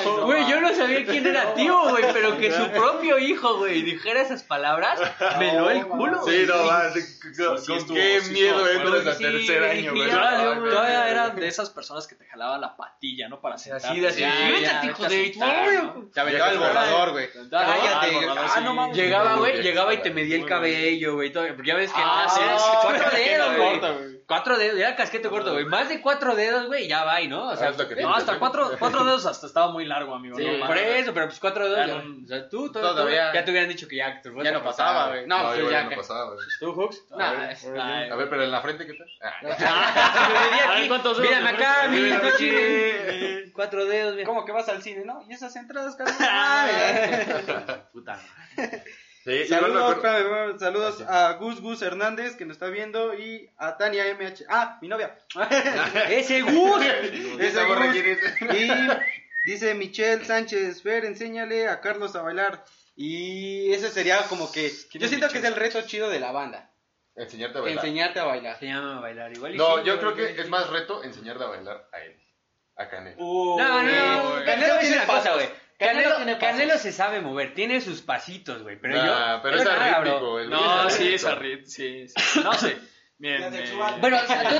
[0.01, 0.25] No.
[0.25, 4.21] Güey, yo no sabía quién era tío, güey, pero que su propio hijo, güey, dijera
[4.21, 4.99] esas palabras,
[5.38, 6.23] me lo el culo.
[6.25, 7.01] Sí, no, va, sí,
[7.38, 10.09] con, qué sí miedo entras a Sí, tercer año, güey.
[10.09, 13.41] Todavía, era de esas personas que te jalaba la patilla, ¿no?
[13.41, 13.88] Para sentarte.
[13.88, 16.09] Así de así, Ya, "Vete, hijo de- sentar, ¿no?
[16.13, 17.29] Te aventaba el borrador, güey.
[17.49, 18.17] Cállate.
[18.55, 18.97] Ah, no mames.
[18.97, 22.25] Llegaba, güey, llegaba y te medía el cabello, güey, todo, porque ya ves que Ah,
[22.27, 24.20] ah, cuatro dedos, güey.
[24.32, 25.65] Cuatro dedos, era casquete corto, güey.
[25.65, 27.49] Más de cuatro dedos, güey, ya va, ¿no?
[27.49, 30.38] O sea, Hasta que te- No, hasta cuatro, cuatro dedos hasta estaba muy largo, amigo.
[30.38, 31.79] Sí, no por eso, pero pues cuatro dedos.
[31.79, 34.32] Ya Ya, no- o sea, tú, todo, Todavía- ya te hubieran dicho que ya te
[34.41, 35.27] Ya no pasaba, güey.
[35.27, 35.84] No, No, pues ya.
[35.84, 36.47] no pasaba, güey.
[36.61, 37.03] ¿Tú, Hooks?
[37.11, 39.07] Nah, Ay, A ver, pero en la frente, ¿qué tal?
[39.59, 40.77] Ah.
[40.88, 43.51] ¿cuántos dedos te acá, mi cochín.
[43.53, 44.25] Cuatro dedos, mira.
[44.25, 45.25] ¿Cómo que vas al cine, no?
[45.27, 47.84] ¿Y esas entradas, carnal?
[47.91, 48.17] Puta.
[49.24, 54.05] Sí, Saludos, espérame, saludos a Gus Gus Hernández que nos está viendo y a Tania
[54.15, 54.45] MH.
[54.49, 55.15] Ah, mi novia.
[56.09, 56.84] ¡Ese Gus!
[57.39, 57.95] Ese Gus.
[59.45, 62.65] Y dice Michelle Sánchez, Fer, enséñale a Carlos a bailar.
[62.95, 64.72] Y ese sería como que...
[64.93, 66.72] Yo siento que es el reto chido de la banda.
[67.15, 67.86] Enseñarte a bailar.
[67.86, 68.59] Enseñarte a bailar.
[68.59, 69.53] Se llama bailar igual.
[69.53, 72.17] y No, sí, yo creo que es más reto enseñarte a bailar a él.
[72.76, 73.15] A Canel.
[73.17, 74.36] No, no, no.
[74.36, 74.45] Uy.
[74.45, 74.76] Canelo
[75.36, 75.49] güey.
[76.39, 78.79] Canelo se sabe mover, tiene sus pasitos, güey.
[78.79, 79.41] Pero Nah, yo.
[79.43, 80.39] pero yo es arrítmico, bro.
[80.39, 82.39] el No, sí, es arrit, sí, sí.
[82.43, 82.77] No sé.
[83.23, 84.55] Eh, Bueno, tú te, tú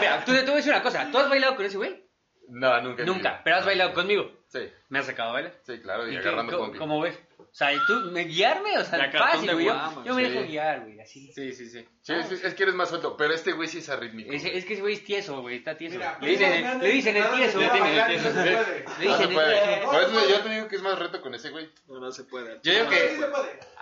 [0.00, 1.08] mira, tú te, voy a decir una cosa.
[1.10, 2.02] ¿Tú has bailado con ese güey?
[2.48, 3.04] No, nunca.
[3.04, 4.30] Nunca, pero has bailado conmigo.
[4.48, 5.54] Sí, Me has sacado a bailar.
[5.64, 7.18] sí, claro, y, ¿Y qué- agarrando cómo ves?
[7.58, 9.66] O sea, ¿y tú, me guiarme, o sea, fácil, güey.
[9.66, 10.30] Yo, Guama, yo me sí.
[10.30, 11.32] dejo guiar, güey, así.
[11.32, 11.84] Sí, sí, sí.
[12.02, 14.32] Sí, es, es que eres más suelto, pero este güey sí es arrítmico.
[14.32, 15.96] Es, que ese güey es tieso, güey, está tieso.
[15.96, 17.58] Mira, le, dicen, le dicen el tieso.
[17.58, 18.06] Le dicen no se el puede.
[18.06, 18.44] tieso.
[18.44, 19.66] Le No se dicen el puede.
[19.74, 19.90] tieso.
[19.90, 21.68] Por eso yo te digo que es más reto con ese güey.
[21.88, 22.60] no, no se puede.
[22.62, 23.18] Yo digo que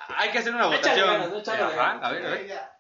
[0.09, 1.11] hay que hacer una votación.
[1.11, 2.77] a ver, a ver.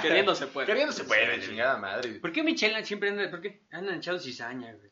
[0.00, 0.66] Queriendo se puede.
[0.66, 2.20] Queriendo se puede, chingada madre.
[2.20, 3.66] ¿Por qué Michelle siempre anda, por qué?
[3.70, 4.90] Andan echados cizaña, güey.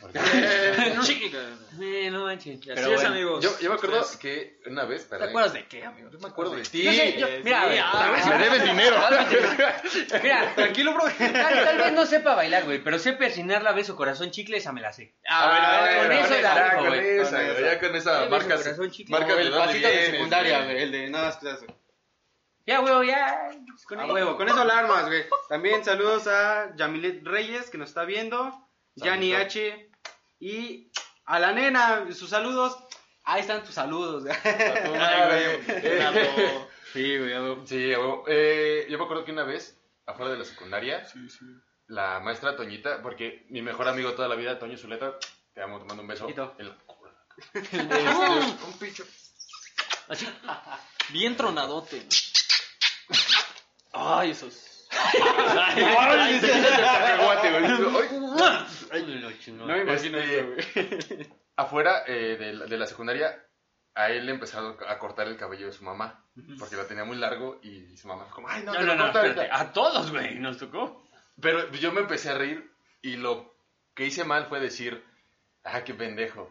[1.02, 1.38] Chica.
[1.80, 2.54] Eh, no manches.
[2.64, 3.08] Y así Pero es, bueno.
[3.14, 3.44] amigos.
[3.44, 6.10] Yo, yo me acuerdo Ustedes- que una vez, ¿Te perdón, acuerdas de qué, amigo?
[6.10, 6.82] Yo me acuerdo de ti.
[6.82, 8.96] Yo sé, yo- mira, a ver, ah, Me debes dinero.
[10.22, 11.04] Mira, Tranquilo, bro.
[11.18, 11.32] tal,
[11.64, 14.80] tal vez no sepa bailar, güey, pero sé persinar la beso corazón chicle, esa me
[14.80, 15.14] la sé.
[15.28, 17.00] Ah, bueno, con eso la ya, con güey.
[17.18, 17.60] esa, Con güey, esa.
[17.74, 19.12] ya con esa Beso, marcas, corazón, chicle.
[19.12, 20.82] marcas Como el pasito de secundaria, güey.
[20.82, 21.66] El de nada más que eso.
[22.66, 23.50] Ya, güey, ya.
[23.98, 25.24] A huevo, con eso alarmas, güey.
[25.48, 28.66] También saludos a Yamilet Reyes, que nos está viendo.
[28.96, 29.89] Yanni H.
[30.40, 30.90] Y
[31.26, 32.76] a la nena, sus saludos.
[33.24, 34.24] Ahí están tus saludos.
[34.44, 36.64] Ay, güey.
[36.92, 37.66] Sí, güey.
[37.66, 37.92] Sí.
[38.26, 41.06] Eh, yo me acuerdo que una vez, afuera de la secundaria,
[41.86, 45.18] la maestra Toñita, porque mi mejor amigo toda la vida, Toño Zuleta,
[45.54, 46.26] te amo, te mando un beso.
[46.26, 46.54] Chiquito.
[46.58, 46.76] En la-
[47.54, 47.78] Este,
[48.66, 49.04] un pincho.
[50.08, 50.26] Así.
[51.10, 52.06] Bien tronadote.
[53.92, 54.69] Ay, esos.
[59.66, 61.28] No me imagino Este, güey.
[61.56, 63.44] afuera eh, de, la, de la secundaria,
[63.94, 66.24] a él le empezaron a cortar el cabello de su mamá,
[66.58, 68.86] porque lo tenía muy largo y su mamá fue como, ay, no, No, te no,
[68.86, 69.52] lo no, corta espérate.
[69.52, 69.60] ahorita".
[69.60, 71.02] A todos, güey, nos tocó.
[71.40, 72.70] Pero yo me empecé a reír
[73.02, 73.54] y lo
[73.94, 75.04] que hice mal fue decir,
[75.64, 76.50] ah, qué pendejo.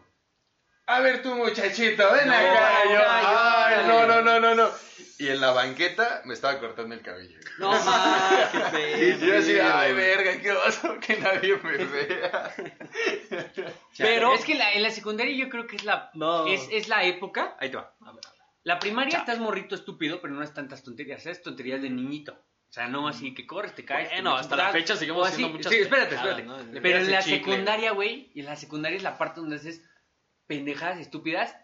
[0.92, 2.82] A ver tú, muchachito, ven No, acá.
[2.84, 4.70] Yo, ay, no, no, no, no, no.
[5.18, 7.38] Y en la banqueta me estaba cortando el cabello.
[7.58, 12.54] No mames, qué Y yo así, ay, verga, qué oso que nadie me vea.
[13.98, 16.46] Pero es que la- en la secundaria yo creo que es la No.
[16.46, 17.56] es, es la época.
[17.60, 17.94] Ahí te va.
[18.62, 22.32] La primaria estás morrito estúpido, pero no es tantas tonterías, es tonterías de niñito.
[22.32, 24.08] O sea, no así que corres, te caes.
[24.08, 25.34] te Bueno, metes hasta la fecha seguimos así.
[25.34, 26.42] haciendo muchas Sí, espérate, espérate.
[26.44, 26.56] ¿no?
[26.80, 29.82] Pero en la secundaria, güey, y en la secundaria es la parte donde haces
[30.50, 31.56] pendejadas estúpidas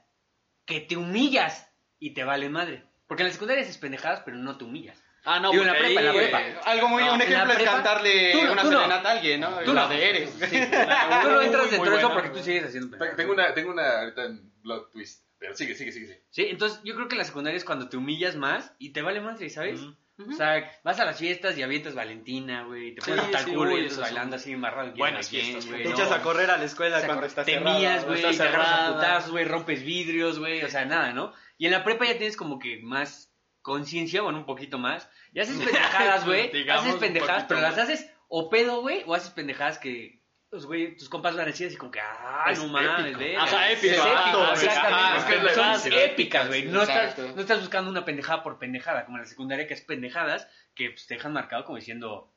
[0.64, 1.68] que te humillas
[1.99, 2.84] y te vale madre.
[3.09, 5.03] Porque en la secundaria haces pendejadas, pero no te humillas.
[5.24, 6.41] Ah, no, Digo, en la porque prepa, en la prepa.
[6.43, 8.78] eh, Algo muy, No, un ejemplo es prepa- cantarle Tú una tú no.
[8.78, 9.49] serenata a alguien, ¿no?
[9.64, 9.89] Tú la no.
[9.89, 10.30] de Eres.
[10.39, 10.47] Tú no
[11.43, 14.24] entras Muy dentro de eso porque tú sigues haciendo Te- Tengo una, tengo una ahorita
[14.24, 15.25] en Blood Twist.
[15.47, 16.07] Pero sigue, sigue, sigue.
[16.07, 16.22] sigue.
[16.30, 19.20] Sí, entonces yo creo que la secundaria es cuando te humillas más y te vale
[19.20, 19.80] madre, ¿sabes?
[20.18, 23.53] O sea, vas a las fiestas y avientas Valentina, güey, te Sí, pones tal sí,
[23.53, 24.88] culo uy, y estás bailando así embarrado.
[24.88, 26.16] en buenas fiestas, quién, Te güey, echas no.
[26.16, 28.94] a correr a la escuela O sea, cuando estás te mías, güey, te agarras a
[28.94, 31.32] putazos, güey, rompes vidrios, güey, o sea, nada, ¿no?
[31.59, 33.30] Y en la prepa ya tienes como que más
[33.62, 35.09] conciencia, bueno, un poquito más.
[35.34, 37.84] Y haces pendejadas, güey, haces pendejadas, pero las más.
[37.84, 40.20] haces o pedo, güey, o haces pendejadas que,
[40.51, 43.34] pues, güey, tus compas van a decir así como que, ah, Es no mames, güey.
[43.36, 43.94] Ajá, épico,
[44.53, 45.55] exactamente.
[45.55, 46.64] Son épicas, güey.
[46.66, 49.82] No estás, no estás buscando una pendejada por pendejada, como en la secundaria que es
[49.82, 52.32] pendejadas, que pues, te dejan marcado como diciendo,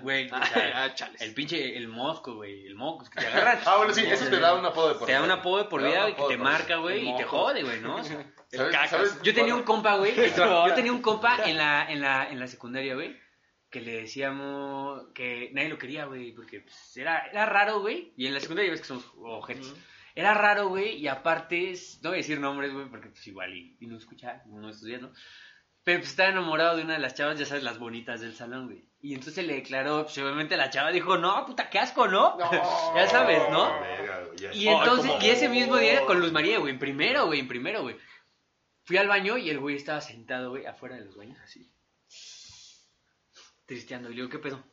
[0.00, 1.20] güey, o sea, Ah, chales.
[1.22, 3.60] el pinche, el mosco, güey, el mocos que te agarran.
[3.64, 5.34] Ah, bueno, sí, eso te da un apodo de por Te da un vida.
[5.34, 6.42] apodo de por vida, güey, que te vida.
[6.44, 8.02] marca, güey, y te jode, güey, ¿no?
[8.48, 8.90] ¿Sabes- cacas.
[8.90, 12.38] sabes Yo tenía un compa, güey, yo tenía un compa en la, en la, en
[12.40, 13.16] la secundaria, güey,
[13.76, 18.26] que le decíamos que nadie lo quería, güey, porque pues, era, era raro, güey, y
[18.26, 19.74] en la secundaria ves que somos ojetes.
[20.14, 23.52] Era raro, güey, y aparte, es- no voy a decir nombres, güey, porque pues igual
[23.54, 25.12] y, y no escucha, no estudia, ¿no?
[25.84, 28.64] Pero pues estaba enamorado de una de las chavas, ya sabes, las bonitas del salón,
[28.66, 28.86] güey.
[29.02, 32.38] Y entonces le declaró, pues obviamente la chava dijo, no, puta, qué asco, ¿no?
[32.96, 33.70] ya sabes, ¿no?
[34.36, 34.52] Ya.
[34.54, 37.82] Y entonces, y ese mismo día con Luz María, güey, en primero, güey, en primero,
[37.82, 37.96] güey.
[38.84, 41.70] Fui al baño y el güey estaba sentado, güey, afuera de los baños, así.
[43.66, 44.08] Tristeando.
[44.08, 44.64] Y le digo, ¿qué pedo?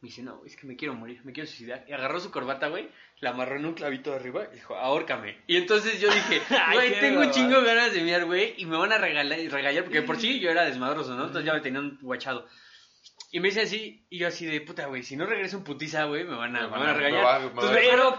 [0.00, 1.84] Me dice, no, es que me quiero morir, me quiero suicidar.
[1.88, 2.88] Y agarró su corbata, güey,
[3.20, 5.38] la amarró en un clavito de arriba y dijo, ahórcame.
[5.46, 6.40] Y entonces yo dije,
[6.74, 9.84] güey, tengo un chingo de ganas de mirar, güey, y me van a regalar, regañar,
[9.84, 11.24] porque por sí yo era desmadroso, ¿no?
[11.26, 12.46] Entonces ya me tenían guachado.
[13.32, 16.04] Y me dice así, y yo así de puta, güey, si no regreso en putiza,
[16.04, 17.24] güey, me van a, me van a regañar.
[17.40, 17.72] me Entonces a-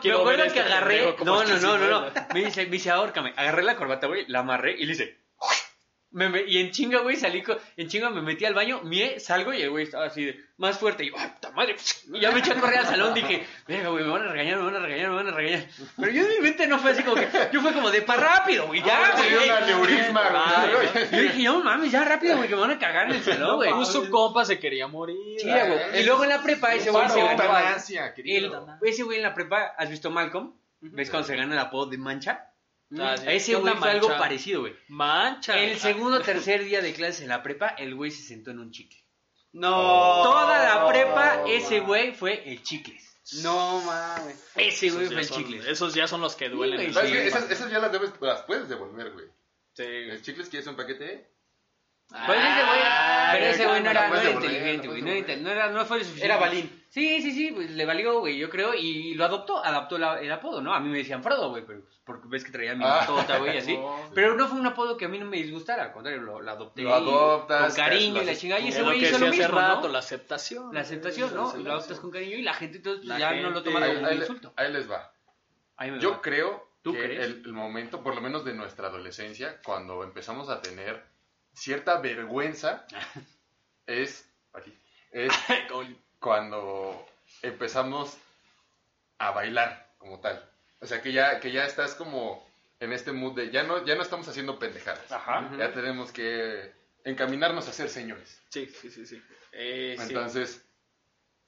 [0.09, 3.63] me acuerdo, que agarré, no, no, no, no, no, me dice, me dice, ahórcame, agarré
[3.63, 5.17] la corbata, güey, la amarré y le hice,
[6.12, 9.20] me, me- y en chinga, güey, salí, co- en chinga me metí al baño, mié,
[9.20, 11.76] salgo y el güey estaba así de, más fuerte, y yo, ¡ay, puta madre!
[12.14, 14.58] Y ya me eché a correr al salón, dije, venga, güey, me van a regañar,
[14.58, 15.68] me van a regañar, me van a regañar.
[15.97, 18.16] Pero yo en mi mente no fue así como que, yo fue como de, pa'
[18.16, 19.12] rápido, güey, ya,
[20.34, 21.10] Ah, güey.
[21.12, 23.55] Yo dije, no mames, ya rápido, güey, que me van a cagar en el salón,
[23.58, 23.70] güey.
[23.86, 25.18] Su compa se quería morir.
[25.39, 26.01] Sí, güey.
[26.01, 27.38] Y luego en la prepa ese güey se ganó.
[28.82, 30.53] ese güey en la prepa, ¿has visto Malcolm?
[30.80, 32.51] ¿Ves cuando se gana el apodo de mancha?
[32.99, 33.25] Ah, sí.
[33.27, 34.75] Ese ¿Qué güey fue algo parecido, güey.
[34.88, 35.59] Mancha.
[35.59, 38.59] El segundo o tercer día de clases en la prepa, el güey se sentó en
[38.59, 38.97] un chicle.
[39.53, 39.71] No.
[40.23, 43.03] Toda la prepa, ese güey fue el chicles.
[43.43, 44.51] No mames.
[44.55, 45.65] Ese güey fue el son, chicles.
[45.65, 46.77] esos ya son los que duelen.
[46.77, 47.17] güey, ¿Sabes sí.
[47.53, 49.25] esas ya las debes, las puedes devolver, güey.
[49.73, 49.83] Sí.
[49.83, 51.29] ¿El chicles quieres un paquete?
[52.10, 52.80] Pues ese güey,
[53.34, 55.01] pero ese güey no era, no era inteligente, güey.
[55.01, 56.26] No era, no era, no fue lo suficiente.
[56.26, 56.84] Era Balín.
[56.89, 60.32] Sí, sí, sí, pues le valió, güey, yo creo, y lo adoptó, adaptó la- el
[60.32, 60.74] apodo, ¿no?
[60.74, 62.99] A mí me decían Frodo, güey, pero pues, porque ves que traía mi Ah.
[62.99, 63.78] mascota, güey, así.
[64.16, 66.49] Pero no fue un apodo que a mí no me disgustara, al contrario, lo, lo
[66.49, 66.82] adopté.
[66.84, 69.93] Lo adoptas, Con cariño y la chingada, y ese güey hizo lo mismo, rato, ¿no?
[69.93, 70.74] la aceptación.
[70.74, 71.53] La aceptación, ¿no?
[71.58, 74.14] Lo adoptas con cariño y la gente entonces pues, ya no lo toma como un
[74.14, 74.53] insulto.
[74.55, 75.12] ahí les va.
[75.76, 76.22] Ahí me Yo va.
[76.22, 81.03] creo ¿Tú que el momento, por lo menos de nuestra adolescencia, cuando empezamos a tener
[81.58, 82.86] cierta vergüenza,
[83.86, 84.78] es, aquí,
[85.12, 85.32] es
[86.20, 87.05] cuando
[87.41, 88.18] empezamos
[89.18, 90.49] a bailar como tal.
[90.80, 92.45] O sea, que ya, que ya estás como
[92.80, 95.12] en este mood de, ya no, ya no estamos haciendo pendejadas.
[95.12, 95.49] Ajá.
[95.58, 96.72] Ya tenemos que
[97.03, 98.39] encaminarnos a ser señores.
[98.49, 99.22] Sí, sí, sí, sí.
[99.53, 100.03] Eh, sí.
[100.10, 100.64] Entonces,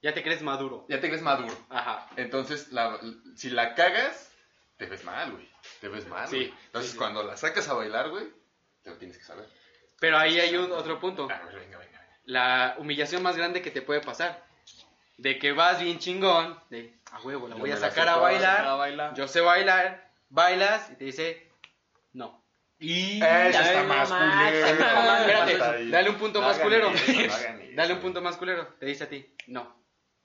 [0.01, 0.85] Ya te crees maduro.
[0.89, 1.55] ya te crees maduro.
[1.69, 2.09] Ajá.
[2.15, 2.99] Entonces, la-
[3.35, 4.31] si la cagas,
[4.77, 5.47] te ves mal, güey.
[5.81, 6.53] Te ves mal, Sí, güey.
[6.65, 6.97] Entonces, sí, sí.
[6.97, 8.27] cuando la sacas a bailar, güey,
[8.81, 9.47] te lo tienes que saber.
[9.99, 11.27] Pero ahí hay un otro punto.
[11.29, 12.07] Ah, venga, venga, venga.
[12.25, 14.43] La humillación más grande que te puede pasar.
[15.17, 16.57] De que vas bien chingón.
[16.69, 19.13] De, a huevo, la voy a sacar a bailar.
[19.15, 20.09] Yo sé bailar.
[20.29, 21.51] Bailas y te dice,
[22.13, 22.43] no.
[22.77, 23.21] Y...
[23.21, 24.67] Eso está más culero.
[25.17, 26.91] Espérate, dale un punto más culero.
[27.75, 28.67] Dale un punto más culero.
[28.79, 29.75] Te dice a ti, no.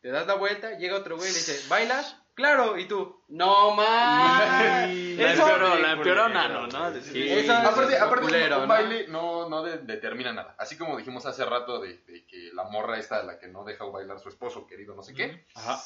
[0.01, 2.17] Te das la vuelta, llega otro güey y le dice, ¿bailas?
[2.35, 4.89] Claro, y tú, no más.
[5.15, 7.01] La empeoró, la empeoró Nano, ¿no?
[7.01, 10.57] Sí, Eso- Aparte, aparte culero, un, baile no, no de- determina nada.
[10.59, 13.85] Así como dijimos hace rato de, de que la morra esta, la que no deja
[13.85, 15.47] bailar su esposo querido, no sé qué.
[15.55, 15.81] Ajá.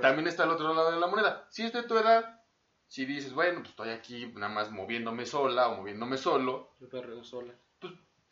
[0.00, 1.46] También está el otro lado de la moneda.
[1.50, 2.40] Si es de tu edad,
[2.86, 7.24] si dices, bueno, pues estoy aquí nada más moviéndome sola o moviéndome solo, Yo perreo
[7.24, 7.52] sola.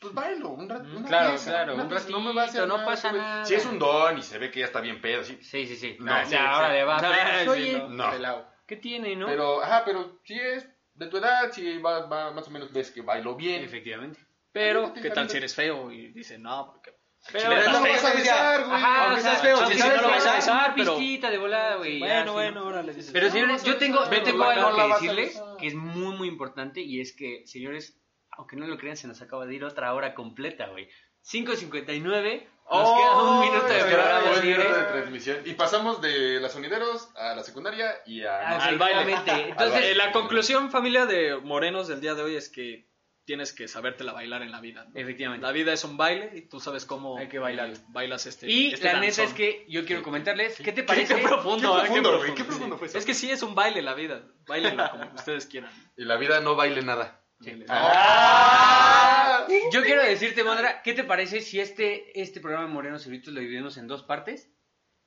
[0.00, 0.84] Pues, bailo un rato.
[1.06, 3.44] Claro, pieza, claro, una un ratito, no me va a hacer no nada, pasa nada.
[3.44, 5.38] Si es un don y se ve que ya está bien pedo, sí.
[5.42, 5.96] Sí, sí, sí.
[6.00, 6.74] No, Ah, sí, ya, ahora sí.
[6.74, 6.98] le va.
[7.44, 8.44] Sí, oye, no.
[8.66, 9.26] ¿qué tiene, no?
[9.26, 12.90] Pero, ajá, pero si es de tu edad, si va, va- más o menos ves
[12.90, 13.62] que bailo bien.
[13.62, 14.18] Efectivamente.
[14.52, 15.92] Pero, ¿qué tal si eres feo?
[15.92, 16.92] Y dice, no, porque...
[17.32, 18.76] Pero, Pero no lo vas a feo, besar, güey.
[18.76, 21.76] Ajá, Aunque o sea, feo, si no lo vas a besar, pero- pistita de volada,
[21.76, 21.98] güey.
[21.98, 23.12] Bueno, bueno, ahora le dices...
[23.12, 26.16] Pero No, señores, yo a tengo, yo tengo algo que a decirles que es muy,
[26.16, 27.99] muy importante y es que, señores,
[28.40, 30.88] aunque no lo crean, se nos acaba de ir otra hora completa, güey.
[31.24, 32.42] 5.59.
[32.42, 35.38] Nos Oh, queda un minuto de programa de transmisión.
[35.44, 38.38] Y pasamos de las sonideros a la secundaria y a...
[38.38, 39.12] Ah, Al baile.
[39.48, 42.88] Entonces, la conclusión, familia de Morenos del día de hoy es que
[43.24, 44.84] tienes que sabértela bailar en la vida.
[44.84, 44.90] ¿no?
[44.98, 45.44] efectivamente.
[45.44, 47.70] La vida es un baile y tú sabes cómo Hay que bailar.
[47.70, 51.16] eh, bailas este Y este la neta es que yo quiero comentarles, ¿qué te parece?
[51.16, 51.86] qué profundo, Qué ¿eh?
[51.86, 52.78] profundo, güey, profundo, qué profundo sí.
[52.78, 52.98] fue eso.
[52.98, 54.22] Es que sí es un baile la vida.
[54.46, 55.70] Bailenla como ustedes quieran.
[55.96, 57.20] Y la vida no baile nada.
[57.68, 59.46] Ah.
[59.72, 63.40] Yo quiero decirte, Mondra, ¿qué te parece si este, este programa de Morenos Eruditos lo
[63.40, 64.50] dividimos en dos partes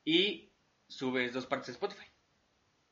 [0.04, 0.52] y
[0.88, 2.06] subes dos partes de Spotify?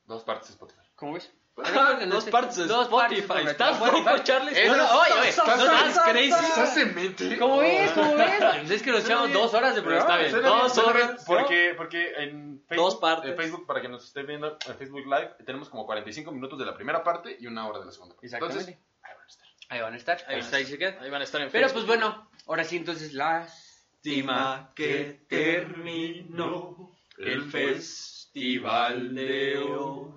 [0.05, 0.81] Dos partes de Spotify.
[0.95, 1.31] ¿Cómo ves?
[1.55, 3.21] Dos partes de Dos partes de Spotify.
[3.21, 3.47] Spotify.
[3.49, 4.53] ¿Estás loco, Charlie?
[4.57, 6.29] Eh, no, no, oye, oye, Estás- no, estás no, crazy.
[6.29, 7.37] ¿Estás demente?
[7.37, 7.91] ¿Cómo ves?
[7.91, 8.71] ¿Cómo ves?
[8.71, 10.21] Es que nos echamos dos horas de programa.
[10.21, 10.45] está bien.
[10.45, 13.31] Dos horas, Porque, porque en Facebook, Dos partes.
[13.31, 16.65] en Facebook, para que nos esté viendo en Facebook Live, tenemos como 45 minutos de
[16.65, 18.25] la primera parte y una hora de la segunda parte.
[18.27, 18.59] Exactamente.
[18.71, 19.47] Entonces, ahí van a estar.
[19.69, 20.23] Ahí van a estar.
[20.27, 20.97] Ahí está, ahí se queda.
[21.01, 21.85] Ahí van a estar en Pero Facebook.
[21.85, 30.11] pues bueno, ahora sí, entonces lástima que terminó el festival de hoy.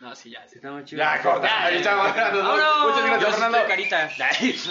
[0.00, 0.46] No, sí, ya.
[0.48, 0.56] sí.
[0.56, 0.98] Está muy chido.
[0.98, 1.64] Ya, corta.
[1.64, 2.90] Ahí está, bueno, ¡Vámonos!
[2.90, 3.56] Muchas gracias, Yo Fernando.
[3.58, 4.10] estoy carita.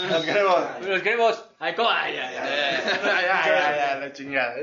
[0.09, 0.87] Nos queremos.
[0.87, 1.45] Los queremos.
[1.59, 1.89] Ay, ¿cómo?
[1.89, 2.81] Ay, ay, ay.
[3.03, 4.55] ya, ya, ya, la chingada.